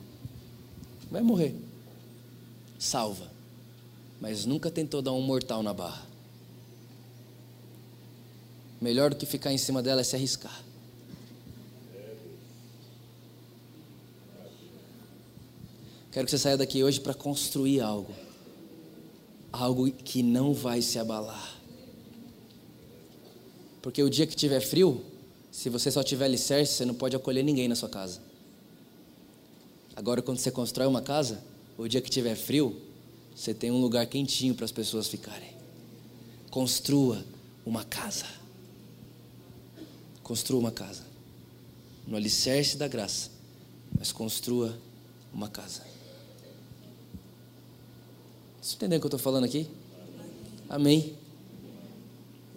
vai 1.11 1.21
morrer, 1.21 1.55
salva, 2.79 3.31
mas 4.21 4.45
nunca 4.45 4.71
tentou 4.71 5.03
dar 5.03 5.13
um 5.13 5.21
mortal 5.21 5.63
na 5.63 5.73
barra. 5.73 6.07
Melhor 8.81 9.11
do 9.11 9.17
que 9.17 9.27
ficar 9.27 9.53
em 9.53 9.59
cima 9.59 9.83
dela 9.83 10.01
é 10.01 10.05
se 10.05 10.17
arriscar. 10.17 10.63
Quero 16.13 16.27
que 16.27 16.31
você 16.31 16.39
saia 16.39 16.57
daqui 16.57 16.85
hoje 16.85 17.01
para 17.01 17.15
construir 17.15 17.81
algo 17.81 18.15
algo 19.55 19.91
que 19.91 20.23
não 20.23 20.53
vai 20.53 20.83
se 20.83 20.99
abalar. 20.99 21.57
Porque 23.81 24.03
o 24.03 24.11
dia 24.11 24.27
que 24.27 24.35
tiver 24.35 24.61
frio, 24.61 25.05
se 25.53 25.69
você 25.71 25.91
só 25.91 26.03
tiver 26.03 26.25
alicerce, 26.25 26.75
você 26.75 26.85
não 26.85 26.95
pode 26.95 27.15
acolher 27.15 27.45
ninguém 27.45 27.69
na 27.69 27.77
sua 27.77 27.89
casa. 27.89 28.21
Agora, 29.95 30.21
quando 30.21 30.39
você 30.39 30.51
constrói 30.51 30.89
uma 30.89 31.03
casa, 31.03 31.41
o 31.79 31.87
dia 31.87 32.01
que 32.01 32.11
tiver 32.11 32.35
frio, 32.35 32.77
você 33.35 33.53
tem 33.53 33.71
um 33.71 33.81
lugar 33.81 34.07
quentinho 34.07 34.55
para 34.55 34.65
as 34.65 34.73
pessoas 34.73 35.09
ficarem. 35.09 35.53
Construa 36.51 37.25
uma 37.67 37.83
casa. 37.83 38.27
Construa 40.23 40.61
uma 40.61 40.71
casa. 40.71 41.03
No 42.07 42.17
alicerce 42.17 42.77
da 42.77 42.87
graça. 42.87 43.31
Mas 43.99 44.13
construa 44.13 44.79
uma 45.33 45.49
casa. 45.49 45.83
Você 48.63 48.77
entendeu 48.77 48.99
o 48.99 49.01
que 49.01 49.07
eu 49.07 49.09
estou 49.09 49.21
falando 49.21 49.45
aqui? 49.45 49.69
Amém. 50.69 51.15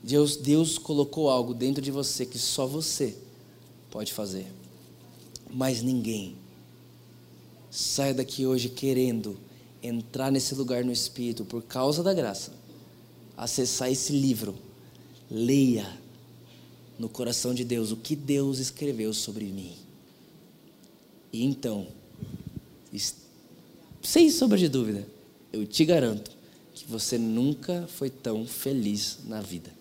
Deus, 0.04 0.38
Deus 0.38 0.78
colocou 0.78 1.30
algo 1.30 1.54
dentro 1.54 1.82
de 1.82 1.92
você 1.92 2.26
que 2.26 2.38
só 2.38 2.68
você 2.68 3.18
pode 3.90 4.14
fazer. 4.14 4.48
Mas 5.50 5.82
ninguém. 5.82 6.36
Saia 7.70 8.14
daqui 8.14 8.46
hoje 8.46 8.70
querendo 8.70 9.38
entrar 9.82 10.32
nesse 10.32 10.56
lugar 10.56 10.84
no 10.84 10.92
Espírito 10.92 11.46
por 11.46 11.64
causa 11.64 12.04
da 12.04 12.14
graça. 12.14 12.52
Acessar 13.36 13.92
esse 13.92 14.14
livro. 14.14 14.56
Leia 15.30 15.88
no 16.98 17.10
coração 17.10 17.54
de 17.54 17.64
Deus 17.64 17.92
o 17.92 17.98
que 17.98 18.16
Deus 18.16 18.60
escreveu 18.60 19.14
sobre 19.14 19.46
mim. 19.46 19.76
E 21.32 21.44
então, 21.44 21.88
sem 24.02 24.30
sombra 24.32 24.58
de 24.58 24.70
dúvida, 24.70 25.06
eu 25.52 25.66
te 25.66 25.84
garanto 25.86 26.32
que 26.74 26.86
você 26.88 27.18
nunca 27.18 27.88
foi 27.88 28.10
tão 28.10 28.46
feliz 28.46 29.20
na 29.26 29.42
vida. 29.42 29.72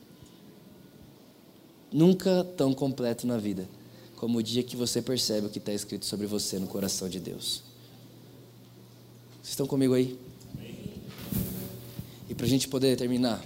Nunca 1.92 2.44
tão 2.56 2.74
completo 2.74 3.26
na 3.26 3.38
vida. 3.38 3.68
como 4.16 4.38
o 4.38 4.42
dia 4.42 4.62
que 4.62 4.74
você 4.74 5.02
percebe 5.02 5.46
o 5.46 5.50
que 5.50 5.58
está 5.58 5.72
escrito 5.72 6.06
sobre 6.06 6.26
você 6.26 6.58
no 6.58 6.66
coração 6.66 7.06
de 7.06 7.20
Deus. 7.20 7.62
Vocês 9.46 9.52
estão 9.52 9.66
comigo 9.68 9.94
aí? 9.94 10.18
E 12.28 12.34
para 12.34 12.46
a 12.46 12.48
gente 12.48 12.66
poder 12.66 12.96
terminar. 12.96 13.40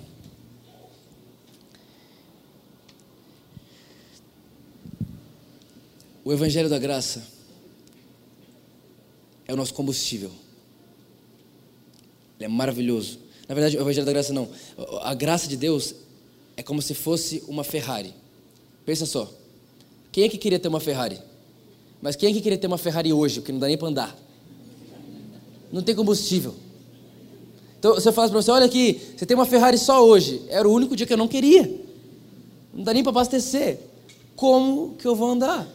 O 6.25 6.33
Evangelho 6.33 6.71
da 6.71 6.79
Graça 6.79 7.23
é 9.47 9.53
o 9.53 9.57
nosso 9.57 9.75
combustível. 9.75 10.33
Ele 12.39 12.47
é 12.47 12.49
maravilhoso. 12.49 13.19
Na 13.47 13.55
verdade, 13.55 13.77
o 13.77 13.83
Evangelho 13.83 14.07
da 14.07 14.13
Graça 14.13 14.33
não. 14.33 14.49
A 15.03 15.13
graça 15.13 15.47
de 15.47 15.57
Deus 15.59 15.95
é 16.57 16.63
como 16.63 16.81
se 16.81 16.95
fosse 16.95 17.45
uma 17.47 17.63
Ferrari. 17.63 18.15
Pensa 18.87 19.05
só. 19.05 19.31
Quem 20.11 20.25
é 20.25 20.31
que 20.31 20.39
queria 20.39 20.59
ter 20.59 20.69
uma 20.69 20.81
Ferrari? 20.81 21.21
Mas 22.01 22.17
quem 22.17 22.31
é 22.31 22.33
que 22.33 22.41
queria 22.41 22.57
ter 22.57 22.69
uma 22.69 22.79
Ferrari 22.79 23.13
hoje, 23.13 23.43
que 23.43 23.53
não 23.53 23.59
dá 23.59 23.67
nem 23.67 23.77
para 23.77 23.89
andar? 23.89 24.30
Não 25.73 25.83
tem 25.83 25.95
combustível. 25.95 26.55
Então, 27.79 27.95
você 27.95 28.13
fala 28.13 28.29
para 28.29 28.43
você, 28.43 28.51
olha 28.51 28.67
aqui, 28.67 29.01
você 29.17 29.25
tem 29.25 29.35
uma 29.35 29.47
Ferrari 29.47 29.79
só 29.79 30.05
hoje. 30.05 30.43
Era 30.49 30.69
o 30.69 30.73
único 30.73 30.95
dia 30.95 31.07
que 31.07 31.13
eu 31.13 31.17
não 31.17 31.29
queria. 31.29 31.81
Não 32.75 32.85
dá 32.85 32.93
nem 32.93 33.03
para 33.03 33.11
abastecer. 33.11 33.79
Como 34.37 34.95
que 34.97 35.07
eu 35.07 35.15
vou 35.15 35.31
andar? 35.31 35.67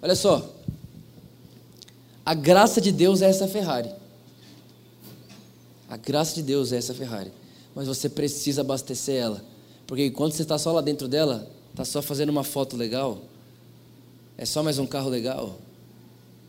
Olha 0.00 0.14
só. 0.14 0.54
A 2.24 2.34
graça 2.34 2.80
de 2.80 2.92
Deus 2.92 3.22
é 3.22 3.28
essa 3.28 3.48
Ferrari. 3.48 3.90
A 5.88 5.96
graça 5.96 6.34
de 6.34 6.42
Deus 6.42 6.72
é 6.72 6.76
essa 6.76 6.94
Ferrari. 6.94 7.32
Mas 7.74 7.86
você 7.86 8.08
precisa 8.08 8.60
abastecer 8.60 9.16
ela. 9.16 9.44
Porque 9.86 10.06
enquanto 10.06 10.34
você 10.34 10.42
está 10.42 10.58
só 10.58 10.72
lá 10.72 10.80
dentro 10.80 11.06
dela, 11.06 11.48
está 11.70 11.84
só 11.84 12.02
fazendo 12.02 12.30
uma 12.30 12.42
foto 12.42 12.76
legal, 12.76 13.22
é 14.36 14.44
só 14.44 14.62
mais 14.62 14.78
um 14.78 14.86
carro 14.86 15.08
legal. 15.08 15.58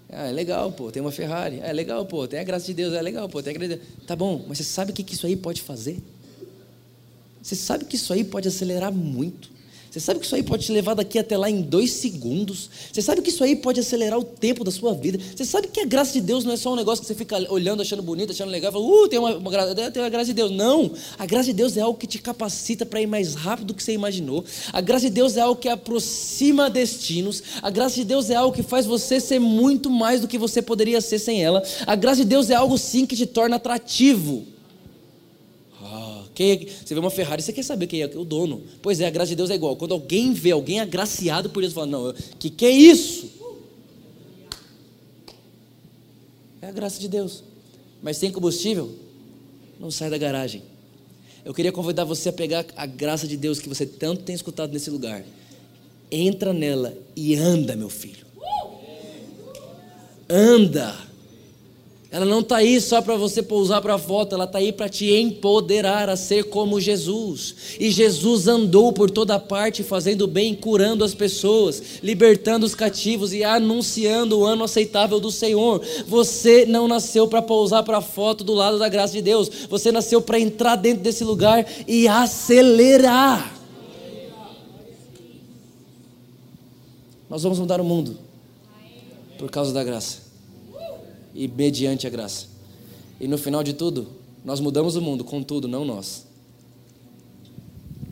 Ah, 0.10 0.28
é 0.28 0.32
legal, 0.32 0.72
pô, 0.72 0.92
tem 0.92 1.02
uma 1.02 1.12
Ferrari. 1.12 1.60
É 1.62 1.74
legal, 1.74 2.06
pô, 2.06 2.28
tem 2.28 2.40
a 2.40 2.44
graça 2.44 2.66
de 2.66 2.74
Deus. 2.74 2.94
É 2.94 3.02
legal, 3.02 3.28
pô, 3.28 3.42
tem 3.44 3.52
a 3.52 3.58
graça 3.58 3.70
de 3.70 3.76
Deus. 3.76 3.90
Tá 4.06 4.16
bom, 4.16 4.46
mas 4.48 4.58
você 4.58 4.64
sabe 4.64 4.92
o 4.92 4.94
que 4.94 5.14
isso 5.14 5.26
aí 5.26 5.36
pode 5.36 5.62
fazer? 5.62 6.02
Você 7.42 7.56
sabe 7.56 7.86
que 7.86 7.96
isso 7.96 8.12
aí 8.14 8.24
pode 8.24 8.48
acelerar 8.48 8.92
muito. 8.92 9.50
Você 9.98 10.06
sabe 10.06 10.20
que 10.20 10.28
isso 10.28 10.36
aí 10.36 10.44
pode 10.44 10.64
te 10.64 10.72
levar 10.72 10.94
daqui 10.94 11.18
até 11.18 11.36
lá 11.36 11.50
em 11.50 11.60
dois 11.60 11.92
segundos. 11.94 12.70
Você 12.94 13.02
sabe 13.02 13.20
que 13.20 13.30
isso 13.30 13.44
aí 13.44 13.56
pode 13.56 13.80
acelerar 13.80 14.20
o 14.20 14.24
tempo 14.24 14.64
da 14.64 14.70
sua 14.70 14.94
vida. 14.94 15.18
Você 15.36 15.44
sabe 15.44 15.68
que 15.70 15.80
a 15.80 15.86
graça 15.86 16.14
de 16.14 16.22
Deus 16.22 16.46
não 16.46 16.54
é 16.54 16.58
só 16.58 16.72
um 16.72 16.76
negócio 16.76 17.02
que 17.02 17.08
você 17.08 17.16
fica 17.16 17.52
olhando, 17.52 17.82
achando 17.82 18.04
bonito, 18.04 18.32
achando 18.32 18.52
legal, 18.52 18.72
fala, 18.72 18.86
uh, 18.86 19.08
tem 19.08 19.18
uma, 19.18 19.36
uma, 19.36 19.92
tem 19.92 20.04
uma 20.04 20.10
graça 20.10 20.26
de 20.26 20.34
Deus. 20.34 20.52
Não. 20.52 20.92
A 21.18 21.26
graça 21.26 21.46
de 21.46 21.54
Deus 21.54 21.76
é 21.78 21.82
algo 21.82 21.98
que 21.98 22.06
te 22.06 22.20
capacita 22.20 22.86
para 22.86 23.02
ir 23.02 23.08
mais 23.08 23.34
rápido 23.34 23.68
do 23.68 23.74
que 23.74 23.82
você 23.82 23.94
imaginou. 23.94 24.46
A 24.72 24.82
graça 24.82 25.08
de 25.08 25.12
Deus 25.12 25.36
é 25.36 25.42
algo 25.42 25.60
que 25.60 25.68
aproxima 25.68 26.70
destinos. 26.70 27.42
A 27.64 27.72
graça 27.72 27.96
de 27.96 28.04
Deus 28.04 28.30
é 28.30 28.36
algo 28.36 28.56
que 28.56 28.62
faz 28.62 28.86
você 28.86 29.20
ser 29.20 29.40
muito 29.40 29.90
mais 29.90 30.22
do 30.22 30.28
que 30.28 30.38
você 30.38 30.62
poderia 30.62 31.02
ser 31.02 31.18
sem 31.18 31.44
ela. 31.44 31.64
A 31.88 31.96
graça 31.96 32.22
de 32.22 32.28
Deus 32.28 32.52
é 32.52 32.56
algo 32.56 32.78
sim 32.78 33.04
que 33.04 33.16
te 33.16 33.26
torna 33.26 33.56
atrativo. 33.56 34.46
Quem 36.38 36.52
é, 36.52 36.58
você 36.86 36.94
vê 36.94 37.00
uma 37.00 37.10
Ferrari, 37.10 37.42
você 37.42 37.52
quer 37.52 37.64
saber 37.64 37.88
quem 37.88 38.04
é 38.04 38.06
o 38.06 38.24
dono. 38.24 38.62
Pois 38.80 39.00
é, 39.02 39.08
a 39.08 39.10
graça 39.10 39.30
de 39.30 39.36
Deus 39.36 39.50
é 39.50 39.56
igual. 39.56 39.76
Quando 39.76 39.96
alguém 39.96 40.34
vê 40.34 40.52
alguém 40.52 40.80
agraciado 40.80 41.50
por 41.50 41.62
Deus, 41.62 41.74
fala: 41.74 41.88
Não, 41.88 42.14
que 42.38 42.52
que 42.52 42.64
é 42.64 42.70
isso? 42.70 43.32
É 46.62 46.68
a 46.68 46.72
graça 46.72 47.00
de 47.00 47.08
Deus. 47.08 47.44
Mas 48.04 48.18
sem 48.18 48.32
combustível, 48.32 48.94
não 49.80 49.90
sai 49.90 50.12
da 50.12 50.18
garagem. 50.20 50.62
Eu 51.44 51.56
queria 51.56 51.72
convidar 51.72 52.04
você 52.04 52.30
a 52.30 52.34
pegar 52.34 52.68
a 52.76 52.86
graça 52.86 53.28
de 53.28 53.36
Deus 53.36 53.58
que 53.58 53.68
você 53.68 53.88
tanto 53.88 54.22
tem 54.22 54.36
escutado 54.36 54.72
nesse 54.72 54.92
lugar. 54.92 55.26
Entra 56.12 56.54
nela 56.54 56.96
e 57.16 57.34
anda, 57.34 57.76
meu 57.76 57.90
filho. 57.90 58.28
Anda. 60.30 60.96
Ela 62.18 62.26
não 62.26 62.40
está 62.40 62.58
aí 62.58 62.82
só 62.82 63.00
para 63.00 63.16
você 63.16 63.44
pousar 63.44 63.80
para 63.80 63.94
a 63.94 64.00
foto, 64.00 64.34
ela 64.34 64.46
está 64.46 64.58
aí 64.58 64.74
para 64.74 64.90
te 64.90 65.14
empoderar 65.14 66.10
a 66.10 66.16
ser 66.16 66.46
como 66.46 66.82
Jesus. 66.82 67.54
E 67.80 67.92
Jesus 67.92 68.48
andou 68.48 68.92
por 68.92 69.12
toda 69.12 69.40
parte 69.40 69.84
fazendo 69.84 70.26
bem, 70.26 70.56
curando 70.56 71.04
as 71.04 71.14
pessoas, 71.14 72.02
libertando 72.02 72.66
os 72.66 72.74
cativos 72.74 73.34
e 73.34 73.44
anunciando 73.44 74.40
o 74.40 74.46
ano 74.48 74.64
aceitável 74.64 75.20
do 75.20 75.30
Senhor. 75.30 75.80
Você 76.08 76.66
não 76.66 76.88
nasceu 76.88 77.28
para 77.28 77.40
pousar 77.40 77.84
para 77.84 78.00
a 78.00 78.02
foto 78.02 78.44
do 78.44 78.56
lado 78.56 78.80
da 78.80 78.90
graça 78.90 79.14
de 79.14 79.22
Deus, 79.22 79.48
você 79.70 79.92
nasceu 79.92 80.20
para 80.20 80.40
entrar 80.40 80.76
dentro 80.76 81.04
desse 81.04 81.24
lugar 81.24 81.68
e 81.88 82.08
acelerar. 82.08 83.56
Nós 87.30 87.44
vamos 87.44 87.60
mudar 87.60 87.80
o 87.80 87.84
mundo 87.84 88.18
por 89.38 89.52
causa 89.52 89.72
da 89.72 89.84
graça 89.84 90.27
e 91.38 91.48
mediante 91.48 92.08
a 92.08 92.10
graça. 92.10 92.48
E 93.20 93.28
no 93.28 93.38
final 93.38 93.64
de 93.64 93.74
tudo, 93.74 94.08
nós 94.44 94.60
mudamos 94.60 94.96
o 94.96 95.02
mundo, 95.02 95.24
contudo, 95.24 95.68
não 95.68 95.86
nós, 95.86 96.26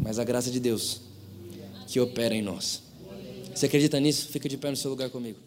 mas 0.01 0.19
a 0.19 0.23
graça 0.23 0.51
de 0.51 0.59
Deus 0.59 1.01
que 1.87 1.99
opera 1.99 2.35
em 2.35 2.41
nós. 2.41 2.81
Você 3.53 3.65
acredita 3.65 3.99
nisso? 3.99 4.27
Fica 4.27 4.47
de 4.47 4.57
pé 4.57 4.69
no 4.69 4.75
seu 4.75 4.91
lugar 4.91 5.09
comigo. 5.09 5.39